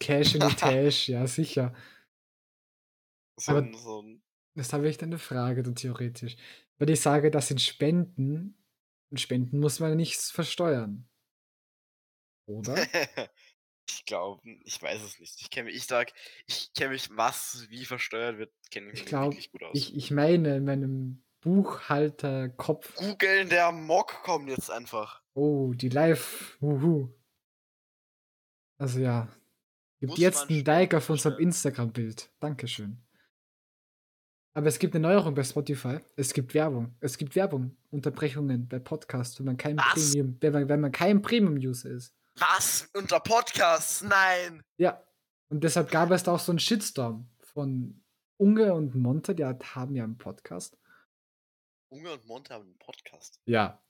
[0.00, 1.72] Cash in die Tasch, ja sicher.
[3.38, 4.22] So Aber so 'n
[4.56, 6.36] jetzt habe ich da 'ne Frage dann theoretisch.
[6.78, 8.56] Wenn ich sage, das sind Spenden
[9.10, 11.08] und Spenden muss man ja nichts versteuern.
[12.48, 12.76] Oder?
[13.88, 15.40] Ich glaube ich weiß es nicht.
[15.40, 16.12] Ich kenne mich ich sage
[16.46, 19.78] ich kenne mich, was wie versteuert wird, kenne ich Ich glaube, wirklich gut aus.
[19.78, 25.20] ich ich meine in meinem Buchhalterkopf Googeln, der Mock kommt jetzt einfach.
[25.38, 27.10] Oh, die live Wuhu.
[28.80, 29.28] Also ja.
[30.00, 31.38] Gibt Muss jetzt man 'n Like auf unserem?
[31.38, 32.30] Instagram-Bild.
[32.40, 32.98] Dankeschön.
[34.56, 35.98] Aber es gibt 'ne Neuerung bei Spotify.
[36.16, 36.94] Es gibt Werbung.
[37.00, 39.94] Es gibt Werbung, Unterbrechungen bei Podcasts, wenn man kein Was?
[39.94, 42.14] Premium wenn man wenn man kein Premium-User ist.
[42.38, 42.88] Was?
[42.94, 44.02] Unter Podcasts?
[44.02, 44.62] Nein!
[44.78, 45.02] Ja.
[45.48, 48.02] Und deshalb gab es da auch so 'n Shitstorm von
[48.36, 50.76] Unge und Monte, die hat haben ja 'n Podcast.
[51.92, 53.40] Unge und Monte haben 'n Podcast?
[53.46, 53.80] Ja.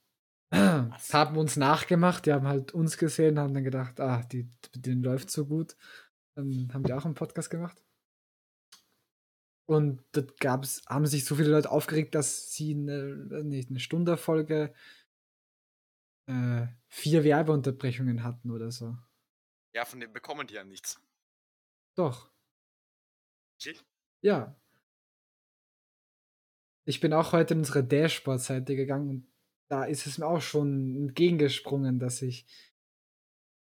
[0.89, 1.13] Was?
[1.13, 5.33] Haben uns nachgemacht, die haben halt uns gesehen, haben dann gedacht: „Ah, die denen läuft's
[5.33, 5.75] so gut.“
[6.35, 7.81] Dann haben die auch 'n Podcast gemacht.
[9.69, 13.79] Und dort gab's haben sich so viele Leute aufgeregt, dass sie 'ne weiß nicht, 'ne
[13.81, 14.73] Stunde-Folge
[16.27, 18.97] äh, 4 Werbeunterbrechungen hatten oder so.
[19.75, 20.99] Ja, von denen bekommen die ja nichts.
[21.97, 22.29] Doch.
[23.59, 23.83] Wirklich?
[24.23, 24.57] Ja.
[26.89, 29.27] Ich bin auch heute in unsere Dashboard-Seite gegangen und
[29.67, 32.45] da ist es mir auch schon entgegengesprungen, dass ich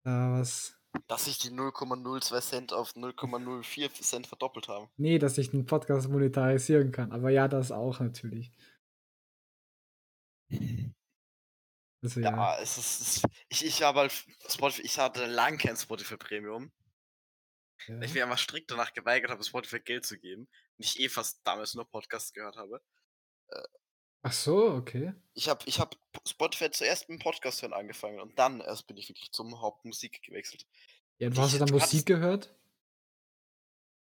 [0.07, 0.77] da was
[1.09, 4.89] Dass sich die 0,02 Cent auf 0,04 Cent verdoppelt haben.
[4.99, 7.13] Ne, dass ich 'n Podcast monetarisieren kann.
[7.13, 8.51] Aber ja, das auch natürlich.
[12.03, 12.31] Also, ja.
[12.33, 14.13] Ja, es ist es ich ich habe halt
[14.49, 16.73] Spotify ich hatte lang kein Spotify Premium.
[18.01, 18.15] Weil ich Ja.
[18.15, 20.43] mich einfach strikt danach geweigert habe, Spotify Geld zu geben
[20.79, 22.83] und ich eh fast damals nur Podcasts gehört habe.
[23.49, 23.63] Äh
[24.25, 25.15] Ach so, okay.
[25.35, 28.97] Ich habe ich habe P Spotify zuerst mit'm Podcast hören angefangen und dann erst bin
[28.97, 30.67] ich wirklich zum Hauptmusik gewechselt.
[31.21, 32.55] Ja, wo hast ich du dann du Musik gehört?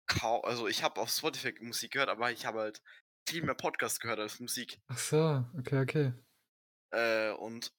[0.09, 2.83] Kau also, ich habe auf Spotify Musik gehört, aber ich habe halt
[3.29, 4.81] viel mehr Podcast gehört als Musik.
[4.89, 6.13] Ach so, okay, okay.
[6.93, 7.73] Äh, und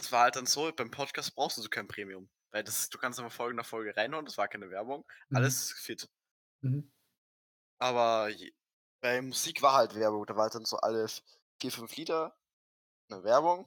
[0.00, 2.98] das war halt dann so, beim Podcast brauchst du so kein Premium, weil das du
[2.98, 5.54] kannst einfach Folge nach Folge reinhauen, das war keine Werbung, Mhm.
[5.54, 6.08] alles fit.
[6.62, 6.90] Mhm.
[7.82, 8.30] Aber
[9.00, 11.22] bei Musik war halt Werbung, da war halt dann so alle v
[11.62, 12.36] 4, 5 Lieder
[13.10, 13.66] 'ne Werbung.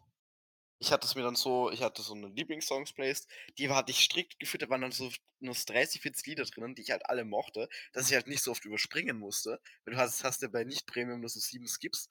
[0.79, 3.99] Ich hatte es mir dann so ich hatte so 'ne Lieblingssongs-Playlist, die war hatte ich
[4.03, 7.07] strikt geführt, da waren dann so nur so 30, 40 Lieder drinnen, die ich halt
[7.09, 10.49] alle mochte, dass ich halt nicht so oft überspringen musste, weil du hast hast ja
[10.49, 12.07] bei Nicht-Premium nur so 7 Skips.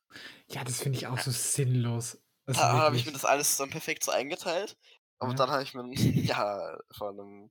[0.51, 1.25] Ja, das finde ich auch Ja.
[1.25, 2.19] so sinnlos.
[2.49, 4.77] Also, Da habe ich mir das alles dann perfekt so eingeteilt,
[5.19, 5.35] aber Ja.
[5.35, 5.85] dann habe ich mir
[6.21, 7.51] ja, vor 'nem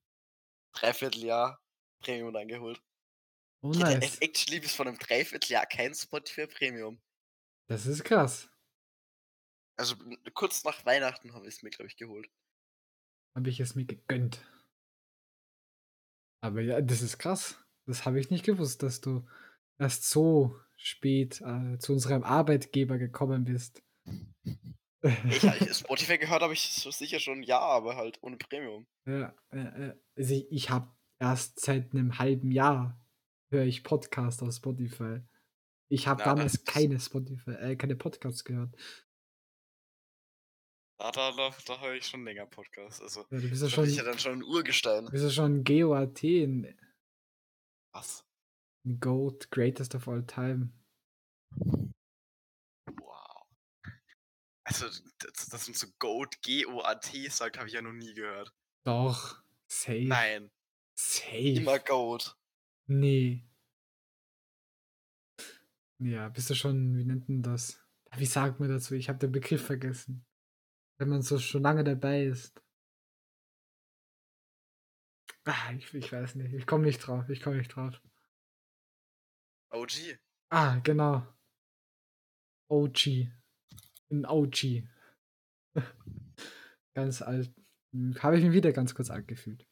[0.74, 1.60] 3/4 Jahr
[2.02, 2.82] Premium dann geholt.
[3.64, 4.22] Oh, Ich nice.
[4.22, 7.02] e actually bis vor 'nem 3/4 Jahr kein Spotify Premium.
[7.70, 8.52] Das ist krass.
[9.80, 9.96] Also,
[10.34, 12.30] kurz nach Weihnachten habe ich's mir, glaube ich, geholt.
[13.36, 14.42] Habe ich es mir gegönnt.
[16.44, 17.64] Aber ja, das ist krass.
[17.86, 19.26] Das habe ich nicht gewusst, dass du
[19.78, 23.84] erst so spät, äh, zu unserem Arbeitgeber gekommen bist.
[25.04, 28.86] Ich, ich Spotify gehört habe ich sicher schon ja, aber halt ohne Premium.
[29.06, 33.00] Ja, äh, also ich, ich habe erst seit einem halben Jahr
[33.52, 35.22] höre ich Podcast auf Spotify.
[35.90, 38.76] Ich habe damals keine Spotify, äh, keine Podcasts gehört.
[41.00, 43.02] Da, da, da, da höre ich schon länger Podcasts.
[43.02, 45.06] Also, Ja, du bist ja schon, ja dann schon ein Urgestein.
[45.06, 46.78] du bist ja schon GOAT in,
[47.92, 48.24] Was?
[49.00, 50.70] GOAT, Greatest of All Time.
[54.72, 58.54] Also, dass, dass man so Goat, G-O-A-T sagt, habe ich ja noch nie gehört.
[58.84, 60.06] Doch, safe.
[60.06, 60.50] Nein,
[60.96, 61.54] Safe.
[61.54, 62.38] immer Goat.
[62.88, 63.44] Nee.
[66.00, 67.80] Ja, bist du schon, wie nennt man das?
[68.16, 68.96] Wie sagt man dazu?
[68.96, 70.26] Ich habe den Begriff vergessen.
[70.98, 72.62] Wenn man so schon lange dabei ist.
[75.46, 76.54] Ah, ich, ich weiß nicht.
[76.54, 77.28] Ich komme nicht drauf.
[77.30, 78.00] Ich komme nicht drauf.
[79.72, 80.20] OG.
[80.50, 81.26] Ah, genau.
[82.68, 83.32] OG.
[84.12, 84.84] Ein OG.
[86.94, 87.54] ganz alt.
[88.20, 89.68] Habe ich mich wieder ganz kurz alt gefühlt.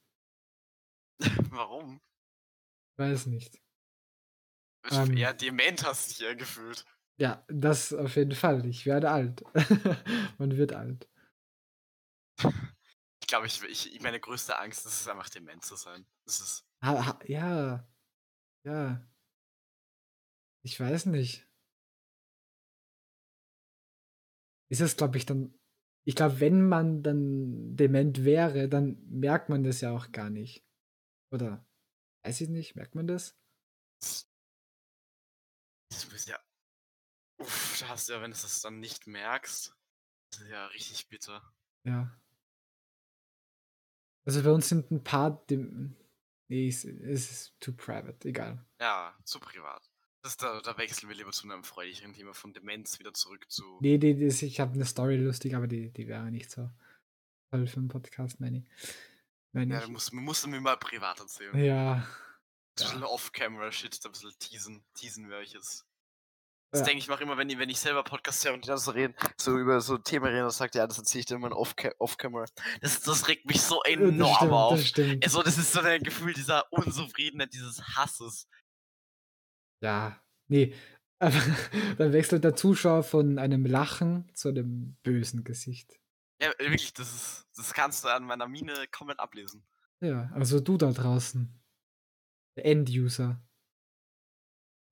[1.52, 2.02] Warum?
[2.97, 3.62] Weiß nicht.
[4.89, 5.17] Ich Ähm.
[5.17, 6.86] eher dement hast du dich eher gefühlt.
[7.17, 8.65] Ja, das auf jeden Fall.
[8.65, 9.43] Ich werde alt.
[10.38, 11.10] Man wird alt.
[13.21, 16.06] Ich glaube, ich, ich, meine größte Angst ist es einfach dement zu sein.
[16.25, 16.65] Das ist.
[16.82, 17.86] Ha, ha, ja.
[18.63, 19.06] Ja.
[20.63, 21.48] Ich weiß nicht.
[24.71, 25.53] Ist es, glaube ich, dann.
[26.05, 30.65] Ich glaube, wenn man dann dement wäre, dann merkt man das ja auch gar nicht.
[31.32, 31.65] Oder?
[32.23, 33.38] Weiß ich nicht, merkt man das?
[35.91, 36.39] Das muss ja.
[37.39, 39.75] Uff, da hast du ja, wenn du das dann nicht merkst.
[40.32, 41.53] Das ist ja richtig bitter.
[41.86, 42.19] Ja.
[44.25, 45.45] Also bei uns sind ein paar.
[45.47, 45.95] Dem
[46.49, 48.65] nee, es, es ist too private, egal.
[48.79, 49.88] Ja, zu privat.
[50.21, 53.63] Das, da, da wechseln wir lieber zu einem freudigeren Thema von Demenz wieder zurück zu.
[53.82, 56.69] Nee, nee, das, ich habe eine Story lustig, aber die, die wäre nicht so
[57.51, 58.65] toll für einen Podcast, meine ich.
[59.53, 59.86] Meine Ja, ich.
[59.86, 61.58] du musst, man muss mir mal privat erzählen.
[61.63, 61.93] Ja.
[61.93, 62.05] Ein
[62.75, 65.86] bisschen off-camera-Shit, da ein bisschen teasen, teasen welches.
[66.71, 66.86] Das Ja.
[66.88, 68.91] denke ich mache immer, wenn ich, wenn ich selber Podcast höre und die dann so
[68.91, 71.95] reden, so über so Themen reden, dann sagt ja, das erzähle ich dir immer off-ca-
[71.97, 72.45] off-camera.
[72.82, 74.75] Das, das regt mich so das enorm stimmt, auf.
[74.77, 75.23] Das stimmt.
[75.23, 78.47] Also, das ist so ein Gefühl dieser Unzufriedenheit, dieses Hasses.
[79.82, 80.74] Ja, nee.
[81.22, 81.38] Aber
[81.98, 86.00] dann wechselt der Zuschauer von einem Lachen zu einem bösen Gesicht.
[86.42, 89.62] Ja, wirklich, das ist, das kannst du an meiner Miene komplett ablesen.
[90.00, 91.54] Ja, also du da draußen.
[92.56, 93.42] Der End-User.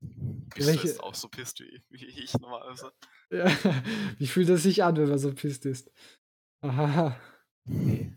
[0.01, 2.91] Bist Welche- du jetzt auch so pisst wie, wie ich normalerweise?
[3.29, 3.45] Ja,
[4.19, 5.91] wie fühlt es sich an, wenn man so pisst ist?
[6.61, 7.19] Aha.
[7.65, 8.13] Nee.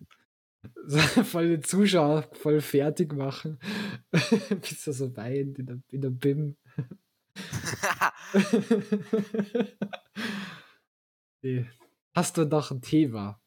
[1.24, 3.58] Voll den Zuschauer voll fertig machen.
[4.10, 6.58] Bis er so weint in der, in der BIM.
[11.42, 11.66] nee.
[12.14, 13.40] Hast du noch ein Thema?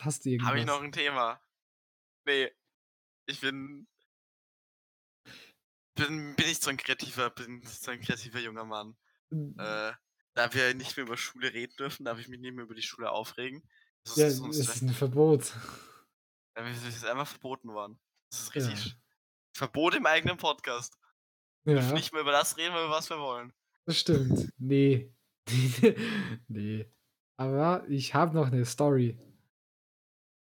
[0.00, 0.48] Hast du irgendwas?
[0.48, 1.40] Habe ich noch ein Thema?
[2.26, 2.52] Nee.
[3.26, 3.88] Ich bin.
[5.96, 8.96] Bin, bin ich so ein kreativer, bin so ein kreativer junger Mann.
[9.30, 9.92] Äh,
[10.34, 12.82] da wir nicht mehr über Schule reden dürfen, darf ich mich nicht mehr über die
[12.82, 13.62] Schule aufregen.
[14.04, 15.52] Das ja, ist das uns ist ein Verbot.
[16.64, 17.98] Das ist einmal verboten worden.
[18.30, 18.62] Das ist Ja.
[18.66, 18.92] richtig.
[18.92, 18.96] sch-
[19.56, 20.98] Verbot im eigenen Podcast.
[21.64, 23.52] Wir dürfen Ja, nicht mehr über das reden, über was wir wollen.
[23.86, 24.52] das stimmt.
[24.58, 25.12] Nee.
[26.48, 26.90] nee.
[27.38, 29.18] Aber ich habe noch eine Story.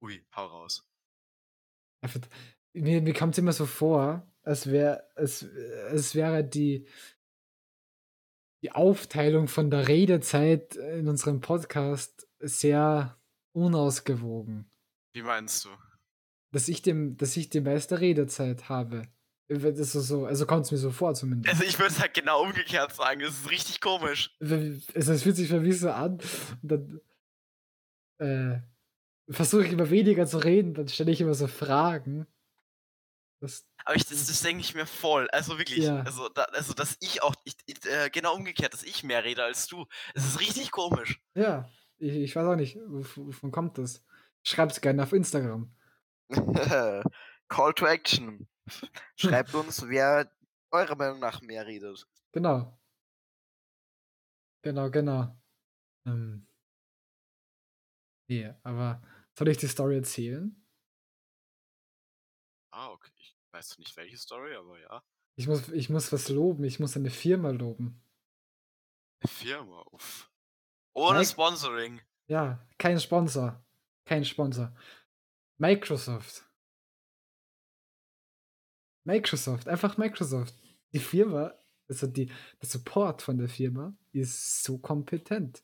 [0.03, 0.87] Ui, hau raus.
[2.01, 2.21] Einfach,
[2.73, 6.87] mir, mir kommt es immer so vor, als wäre es, es wäre die,
[8.63, 13.19] die Aufteilung von der Redezeit in unserem Podcast sehr
[13.53, 14.69] unausgewogen.
[15.13, 15.69] Wie meinst du?
[16.51, 19.03] Dass ich, dem, dass ich die meiste Redezeit habe.
[19.47, 21.53] Das ist so, so, also kommt es mir so vor zumindest.
[21.53, 23.21] Also ich würde es halt genau umgekehrt sagen.
[23.21, 24.35] Das ist richtig komisch.
[24.39, 26.19] Also es fühlt sich für mich so an.
[26.61, 27.01] Und dann
[28.19, 28.59] äh,
[29.29, 32.27] versuche ich immer weniger zu reden, dann stelle ich immer so Fragen.
[33.41, 35.29] Das, Aber ich, das, das denke ich mir voll.
[35.29, 35.85] Also wirklich.
[35.85, 36.01] Ja.
[36.01, 39.67] Also, da, also, dass ich auch, ich, äh, genau umgekehrt, dass ich mehr rede als
[39.67, 39.85] du.
[40.13, 41.21] Es ist richtig komisch.
[41.35, 44.03] ja, ich, ich weiß auch nicht, wovon kommt das?
[44.43, 45.73] Schreibt es gerne auf Instagram.
[47.47, 48.47] Call to Action.
[49.15, 50.31] Schreibt uns, wer
[50.71, 52.07] eurer Meinung nach mehr redet.
[52.31, 52.77] Genau.
[54.61, 55.35] Genau, genau.
[56.05, 56.47] Ähm,
[58.27, 59.01] nee, aber
[59.37, 60.55] soll ich die Story erzählen?
[62.71, 63.11] Ah, okay.
[63.15, 65.03] Ich weiß nicht welche Story, aber ja.
[65.35, 68.03] Ich muss, ich muss was loben, ich muss eine Firma loben.
[69.25, 70.29] Firma, uff.
[70.93, 71.31] Ohne Mike?
[71.31, 72.01] Sponsoring.
[72.27, 73.63] Ja, kein Sponsor.
[74.05, 74.75] Kein Sponsor.
[75.59, 76.45] Microsoft.
[79.05, 80.55] Microsoft, einfach Microsoft.
[80.93, 81.53] Die Firma,
[81.89, 85.63] also die, der Support von der Firma ist so kompetent.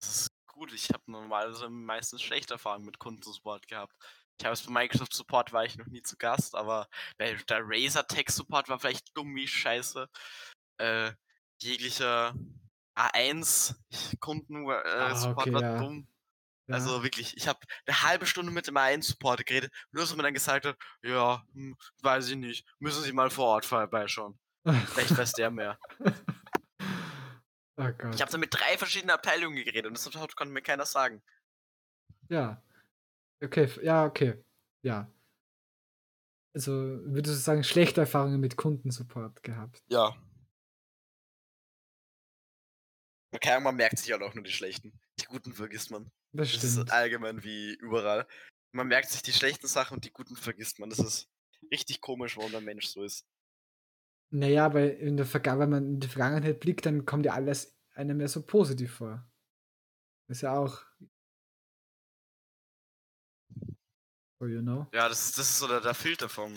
[0.00, 0.72] Das ist gut.
[0.72, 3.94] Ich habe normalerweise meistens schlechte Erfahrungen mit Kundensupport gehabt.
[4.40, 7.60] Ich habe es bei Microsoft Support war ich noch nie zu Gast, aber bei der
[7.62, 10.08] Razer Tech Support war vielleicht dumm wie Scheiße.
[10.78, 11.12] Äh,
[11.60, 12.34] jeglicher
[12.96, 13.74] A1
[14.20, 15.78] Kunden äh, Ah, Support okay, war ja.
[15.78, 16.08] dumm.
[16.68, 16.74] Ja.
[16.74, 20.24] Also wirklich, ich habe eine halbe Stunde mit dem A1 Support geredet, nur dass man
[20.24, 24.38] dann gesagt hat, ja, hm, weiß ich nicht, müssen Sie mal vor Ort vorbeischauen.
[24.64, 25.78] Vielleicht weiß der mehr.
[27.78, 31.22] oh Ich habe dann mit drei verschiedenen Abteilungen geredet und das konnte mir keiner sagen.
[32.28, 32.62] Ja.
[33.42, 34.44] Okay, ja, okay.
[34.82, 35.10] Ja.
[36.54, 39.82] Also würdest du sagen, schlechte Erfahrungen mit Kundensupport gehabt?
[39.88, 40.14] Ja.
[43.32, 44.92] Okay, man merkt sich halt auch nur die schlechten.
[45.20, 46.10] Die guten vergisst man.
[46.32, 46.92] Das Das ist stimmt.
[46.92, 48.26] allgemein wie überall.
[48.72, 50.90] Man merkt sich die schlechten Sachen und die guten vergisst man.
[50.90, 51.28] Das ist
[51.72, 53.26] richtig komisch, warum der Mensch so ist.
[54.30, 55.26] Naja, weil in der
[55.60, 59.26] wenn man in die Vergangenheit blickt, dann kommt ja alles einem mehr so positiv vor.
[60.28, 60.84] Ist ja auch.
[64.40, 64.86] So, you know.
[64.92, 66.52] Ja, das, ist- das ist so der, der Filter vom,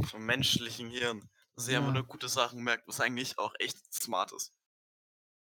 [0.00, 1.28] vom menschlichen Hirn.
[1.56, 1.94] Dass einfach Ja.
[1.94, 4.54] nur gute Sachen merkt, was eigentlich auch echt smart ist.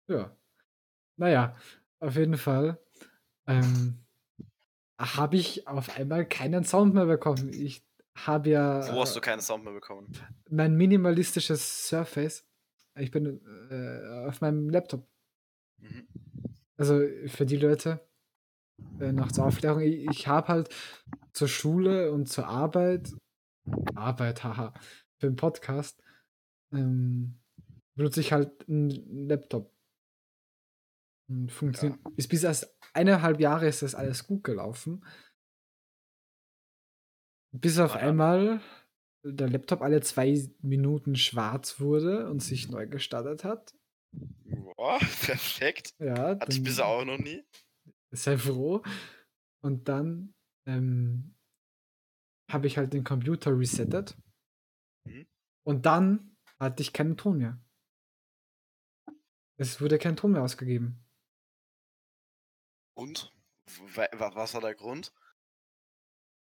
[0.07, 0.35] Ja.
[1.17, 1.55] Naja,
[1.99, 2.79] auf jeden Fall
[3.47, 3.99] ähm,
[4.99, 7.51] habe ich auf einmal keinen Sound mehr bekommen.
[7.53, 7.85] Ich
[8.15, 10.11] habe ja Wo hast du äh, keinen Sound mehr bekommen?
[10.49, 12.45] mein minimalistisches Surface.
[12.95, 13.39] Ich bin
[13.69, 15.07] äh, auf meinem Laptop.
[15.77, 16.07] Mhm.
[16.75, 17.99] Also für die Leute,
[18.99, 20.69] äh, noch zur Aufklärung, ich, ich habe halt
[21.33, 23.13] zur Schule und zur Arbeit,
[23.95, 24.73] Arbeit, haha,
[25.17, 26.01] für den Podcast,
[26.71, 27.39] ähm,
[27.95, 29.73] benutze ich halt einen Laptop.
[31.29, 35.05] Und funktioniert, ist bis erst eineinhalb Jahre ist das alles gut gelaufen.
[37.51, 38.01] Bis auf ja.
[38.01, 38.61] einmal
[39.23, 43.75] der Laptop alle zwei Minuten schwarz wurde und sich neu gestartet hat.
[44.11, 45.93] Boah, perfekt.
[45.99, 47.43] Ja, Hatte ich bisher auch noch nie.
[48.11, 48.81] sei froh.
[49.61, 50.33] Und dann
[50.65, 51.35] ähm,
[52.49, 54.17] habe ich halt den Computer resettet.
[55.05, 55.27] Mhm.
[55.63, 57.61] Und dann hatte ich keinen Ton mehr.
[59.57, 61.05] Es wurde kein Ton mehr ausgegeben.
[62.99, 63.31] Und?
[63.95, 65.13] Wa- wa- Was war der Grund?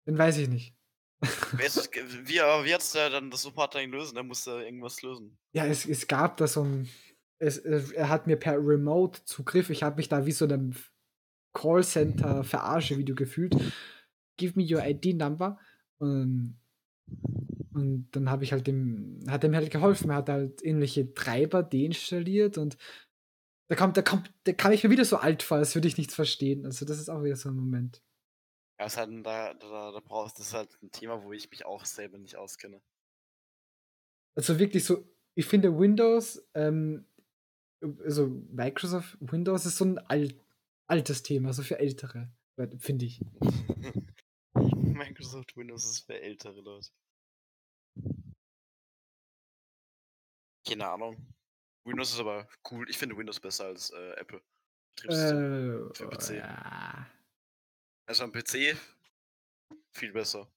[0.07, 0.75] Den weiß ich nicht.
[1.21, 4.15] Wie, wie hat's der dann das dann lösen?
[4.15, 5.37] Der musste irgendwas lösen.
[5.53, 6.89] Ja, es, es gab da so ein.
[7.39, 9.69] Es, es, er hat mir per Remote Zugriff.
[9.71, 10.75] Ich habe mich da wie so einem
[11.53, 13.55] Callcenter verarsche Video gefühlt.
[14.37, 15.59] Give me your ID number.
[15.99, 16.59] Und,
[17.75, 20.11] und dann habe ich halt dem, hat er mir halt geholfen.
[20.11, 22.77] Er hat halt ähnliche Treiber deinstalliert und
[23.69, 25.99] da kommt, da kommt, da kam ich mir wieder so alt vor, als würde ich
[25.99, 26.65] nichts verstehen.
[26.65, 28.03] Also das ist auch wieder so ein Moment.
[28.79, 31.67] Ja, ist halt, da, da, da brauchst, das ist halt ein Thema, wo ich mich
[31.67, 32.81] auch selber nicht auskenne.
[34.35, 35.05] Also wirklich so,
[35.35, 37.07] ich finde Windows, ähm,
[38.05, 40.41] also Microsoft Windows ist so ein alt,
[40.87, 42.31] altes Thema, so für Ältere,
[42.79, 43.21] finde ich.
[44.55, 46.91] Microsoft Windows ist für ältere Leute.
[50.67, 51.17] Keine Ahnung.
[51.89, 52.89] Windows ist aber cool.
[52.89, 54.41] Ich finde Windows besser als äh, Apple.
[54.97, 55.91] Betriebssystem.
[55.91, 56.31] Äh, für PC.
[56.37, 57.11] Ja.
[58.07, 58.77] Also am PC
[59.93, 60.51] viel besser.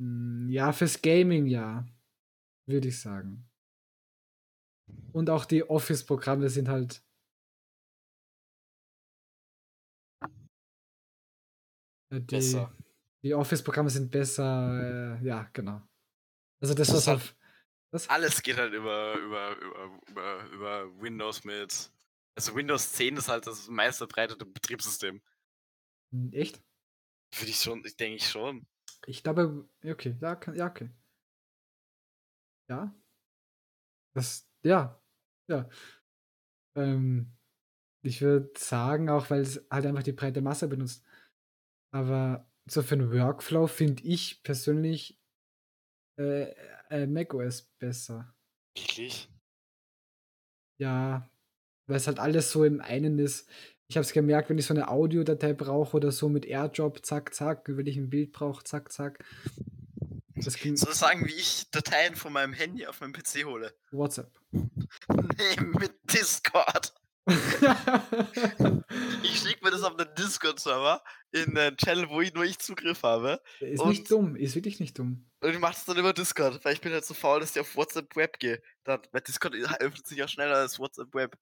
[0.00, 1.86] Hm, ja, fürs Gaming ja,
[2.66, 3.48] würde ich sagen.
[5.12, 7.02] Und auch die Office-Programme sind halt.
[12.12, 12.72] Die, Besser.
[13.22, 15.82] die Office-Programme sind besser, äh, ja, genau.
[16.60, 17.36] Also das, was ist halt- auf.
[17.94, 18.10] Was?
[18.10, 21.92] Alles geht halt über, über, über, über, über Windows mit.
[22.34, 25.22] Also Windows 10 ist halt das meist verbreitete Betriebssystem.
[26.12, 26.60] Hm, Echt?
[27.36, 28.66] Würde ich schon, ich denke ich schon.
[29.06, 30.90] Ich glaube, okay, ja, ja, okay.
[32.68, 32.92] Ja.
[34.16, 35.00] Das, ja,
[35.48, 35.68] ja.
[36.76, 37.36] Ähm,
[38.02, 41.04] ich würde sagen, auch weil es halt einfach die breite Masse benutzt.
[41.92, 45.20] Aber so für einen Workflow finde ich persönlich
[46.18, 46.52] äh,
[46.94, 48.32] äh, macOS besser.
[48.76, 49.28] Wirklich?
[50.78, 51.28] Ja,
[51.86, 53.48] weil es halt alles so im einen ist.
[53.88, 57.34] Ich habe es gemerkt, wenn ich so eine Audiodatei brauche oder so mit AirDrop, zack,
[57.34, 59.22] zack, wenn ich ein Bild brauche, zack, zack.
[60.36, 63.74] Das ging ich sagen, wie ich Dateien von meinem Handy auf meinem PC hole?
[63.90, 64.32] WhatsApp.
[65.08, 66.94] Nee, mit Discord.
[69.22, 71.02] Ich schicke mir das auf einen Discord-Server
[71.32, 73.40] in einen Channel, wo ich nur ich Zugriff habe.
[73.60, 75.28] ist Und- nicht dumm, ist wirklich nicht dumm.
[75.40, 77.60] Und ich mache es dann über Discord, weil ich bin halt so faul, dass ich
[77.60, 78.62] auf WhatsApp Web gehe.
[78.84, 81.36] Dann, weil Discord öffnet sich auch schneller als WhatsApp Web.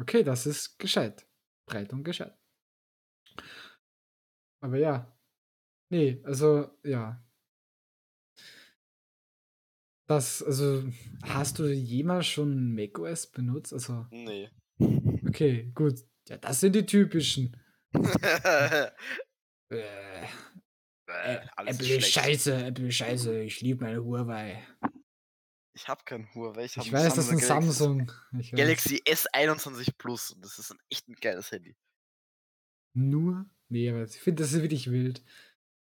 [0.00, 1.26] Okay, das ist gescheit.
[1.66, 2.36] Breit und gescheit.
[4.60, 5.14] Aber ja.
[5.90, 7.22] Nee, also, ja.
[10.12, 10.84] Das, also,
[11.22, 13.72] hast du jemals schon macOS benutzt?
[13.72, 14.50] Also, Nee.
[15.26, 16.00] Okay, gut.
[16.28, 17.56] Ja, das sind die typischen.
[19.70, 20.26] Äh,
[21.06, 23.42] Äh, Apple ist scheiße, Apple scheiße.
[23.42, 24.62] Ich liebe meine Huawei.
[25.74, 28.12] Ich habe kein Huawei, ich habe Ich weiß, das ist ein Galaxy, Samsung.
[28.50, 31.74] Galaxy S21 Plus und das ist ein echt ein geiles Handy.
[32.94, 33.46] Nur?
[33.70, 35.24] Nee, aber ich finde, das ist wirklich wild.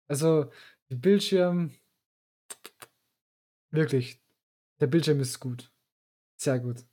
[0.08, 0.50] Also,
[0.88, 1.74] Bildschirm.
[3.74, 4.22] Wirklich.
[4.80, 5.72] Der Bildschirm ist gut.
[6.40, 6.86] Sehr gut.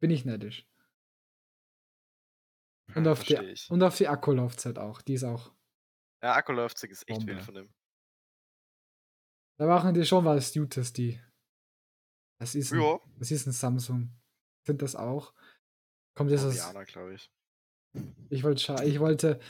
[0.00, 0.68] Bin ich neidisch.
[2.94, 3.70] Und Ja, auf, die, ich.
[3.70, 5.00] und auf die Akkulaufzeit auch.
[5.02, 5.52] Die ist auch.
[6.22, 7.32] Ja, Akkulaufzeit ist echt Bombe.
[7.32, 7.74] wild von dem.
[9.58, 11.20] Da machen die schon was Gutes, die.
[12.40, 14.10] Das ist ein, Ja, das ist ein Samsung.
[14.66, 15.32] Finde das auch.
[16.16, 16.42] Kommt jetzt.
[16.42, 17.30] Koreaner, glaube ich.
[18.28, 19.40] Ich wollte, ich wollte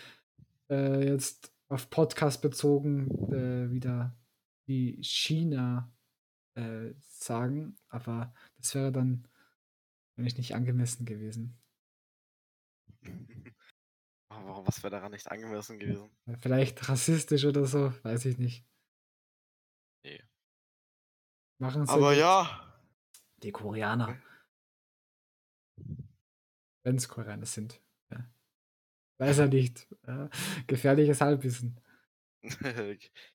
[0.70, 4.16] äh, jetzt auf Podcast bezogen äh, wieder
[4.66, 5.90] wie China
[6.54, 9.28] äh, sagen, aber das wäre dann
[10.16, 11.60] nämlich nicht angemessen gewesen.
[14.28, 16.10] Warum, was wäre daran nicht angemessen gewesen?
[16.26, 18.66] Äh, Vielleicht rassistisch oder so, weiß ich nicht.
[20.04, 20.22] Nee.
[21.58, 22.74] Machen sie Aber ja,
[23.42, 24.20] die Koreaner.
[26.84, 27.80] Wenn es Koreaner sind.
[28.10, 28.28] Ja.
[29.18, 29.86] Weiß er nicht.
[30.06, 30.28] Ja.
[30.66, 31.80] Gefährliches Halbwissen.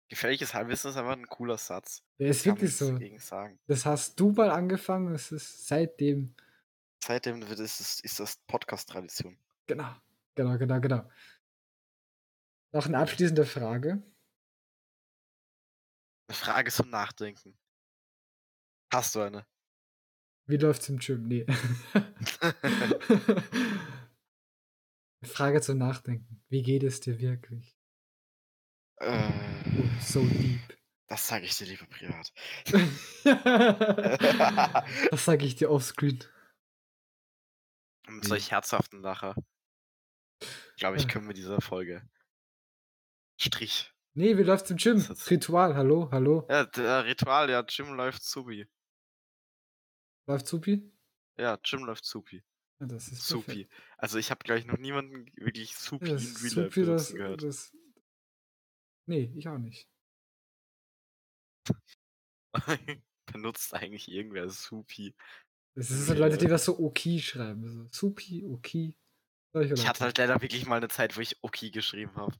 [0.10, 2.04] Gefährliches Halbwissen ist einfach ein cooler Satz.
[2.20, 2.98] Der ist Kann wirklich so.
[3.68, 6.36] Das hast du mal angefangen, es ist seitdem.
[7.04, 9.38] Seitdem wird es, ist, ist das Podcast-Tradition.
[9.68, 9.96] Genau,
[10.36, 11.10] genau, genau, genau.
[12.72, 14.04] Noch eine abschließende Frage.
[16.28, 17.58] Eine Frage zum Nachdenken.
[18.92, 19.46] Hast du eine?
[20.46, 21.28] Wie läuft's im Gym?
[21.28, 21.46] Nee.
[25.24, 26.44] Frage zum Nachdenken.
[26.50, 27.79] Wie geht es dir wirklich?
[29.02, 30.60] Oh, äh, so deep.
[31.08, 32.32] das sage ich dir lieber privat.
[35.12, 36.24] das sage ich dir offscreen.
[38.08, 39.36] Mit solch herzhaften Lacher.
[40.78, 42.02] Glaube ich, können wir diese Folge.
[43.40, 43.94] Strich.
[44.16, 45.00] Nee, wie läuft's im Gym?
[45.30, 46.48] Ritual, hallo, hallo.
[46.50, 48.68] Ja, der Ritual, ja, Jim läuft supi.
[50.28, 50.92] Läuft supi?
[51.38, 52.44] Ja, Jim läuft supi.
[52.80, 53.68] Ja, das ist Supi.
[53.98, 57.44] Also ich habe, glaube ich, noch niemanden wirklich supi Ja, in Real Life das, gehört.
[57.44, 57.72] das.
[59.10, 59.90] Nee, ich auch nicht.
[63.34, 65.16] Benutzt eigentlich irgendwer supi?
[65.76, 67.68] Das sind so Leute, die was so Oki schreiben.
[67.68, 68.96] So, supi, Oki.
[69.52, 72.36] Solche Ich hatte halt leider wirklich mal eine Zeit, wo ich Oki geschrieben habe.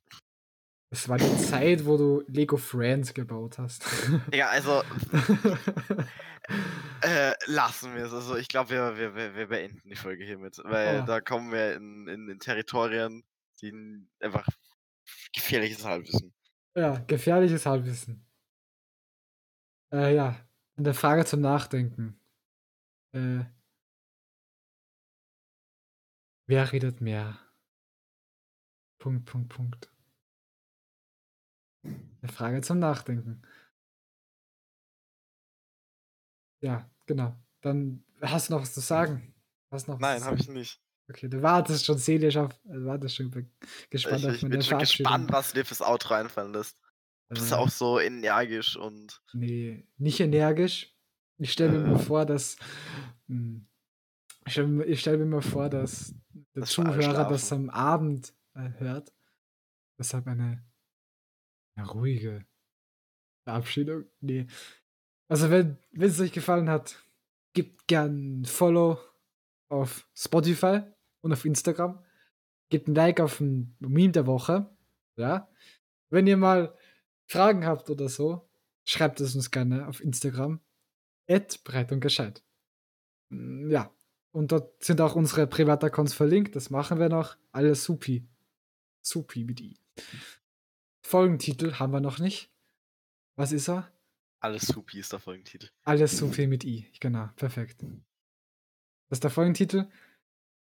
[0.92, 3.84] Das war die Zeit, wo du Lego Friends gebaut hast.
[4.32, 4.84] Ja, also
[7.02, 8.14] äh, lassen wir es.
[8.14, 11.06] Also ich glaube, wir, wir, wir, beenden die Folge hiermit, weil Oh.
[11.08, 13.24] da kommen wir in, in, in Territorien,
[13.62, 13.74] die
[14.20, 14.48] einfach
[15.34, 16.34] gefährliches Halbwissen.
[16.80, 18.26] Ja, gefährliches Halbwissen.
[19.92, 20.36] Äh, ja,
[20.78, 22.20] eine Frage zum Nachdenken.
[23.14, 23.44] Äh,
[26.48, 27.38] wer redet mehr?
[29.00, 29.92] Punkt, Punkt, Punkt.
[31.84, 33.42] Eine Frage zum Nachdenken.
[36.62, 37.36] Ja, genau.
[37.62, 39.34] Dann hast du noch was zu sagen.
[39.72, 40.82] Hast noch Nein, habe ich nicht.
[41.10, 43.32] Okay, du wartest schon seelisch auf, du wartest schon
[43.90, 46.78] gespannt Ich, auf ich bin schon gespannt, was du dir fürs Outro einfallen lässt.
[47.30, 50.96] Du bist Äh, auch so energisch und Nee, nicht energisch.
[51.38, 51.92] Ich stelle mir Äh.
[51.92, 52.58] mal vor, dass.
[53.28, 53.66] Hm,
[54.46, 56.14] ich stelle stell mir mal vor, dass
[56.56, 59.12] der alle Zuhörer das am Abend äh, hört.
[59.98, 60.64] Deshalb eine,
[61.76, 62.46] eine ruhige
[63.44, 64.06] Verabschiedung.
[64.22, 64.48] Nee.
[65.28, 67.04] Also, wenn wenn es euch gefallen hat,
[67.54, 69.00] gebt gern ein Follow
[69.70, 70.82] auf Spotify
[71.22, 72.04] und auf Instagram.
[72.70, 74.70] Gebt ein Like auf ein Meme der Woche.
[75.16, 75.50] Ja.
[76.10, 76.76] Wenn ihr mal
[77.28, 78.50] Fragen habt oder so,
[78.86, 80.60] schreibt es uns gerne auf Instagram.
[81.64, 82.44] breit und gescheit.
[83.30, 83.94] Mm, Ja.
[84.32, 86.56] Und dort sind auch unsere Privataccounts verlinkt.
[86.56, 87.36] Das machen wir noch.
[87.52, 88.28] Alles supi.
[89.02, 89.80] Supi mit I.
[91.02, 92.52] Folgentitel haben wir noch nicht.
[93.36, 93.92] Was ist er?
[94.42, 95.70] alles supi ist der Folgentitel.
[95.84, 96.88] Alles supi mit I.
[97.02, 97.82] Genau, perfekt.
[99.10, 99.90] Das ist der Folgentitel.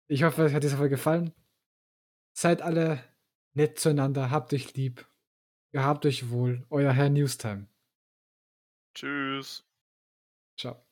[0.07, 1.33] Ich hoffe, euch hat diese Folge gefallen.
[2.37, 3.03] Seid alle
[3.55, 4.31] nett zueinander.
[4.31, 5.07] Habt euch lieb.
[5.73, 6.67] Gehabt euch wohl.
[6.71, 7.67] Euer Herr Newstime.
[8.95, 9.65] Tschüss.
[10.57, 10.84] Ciao.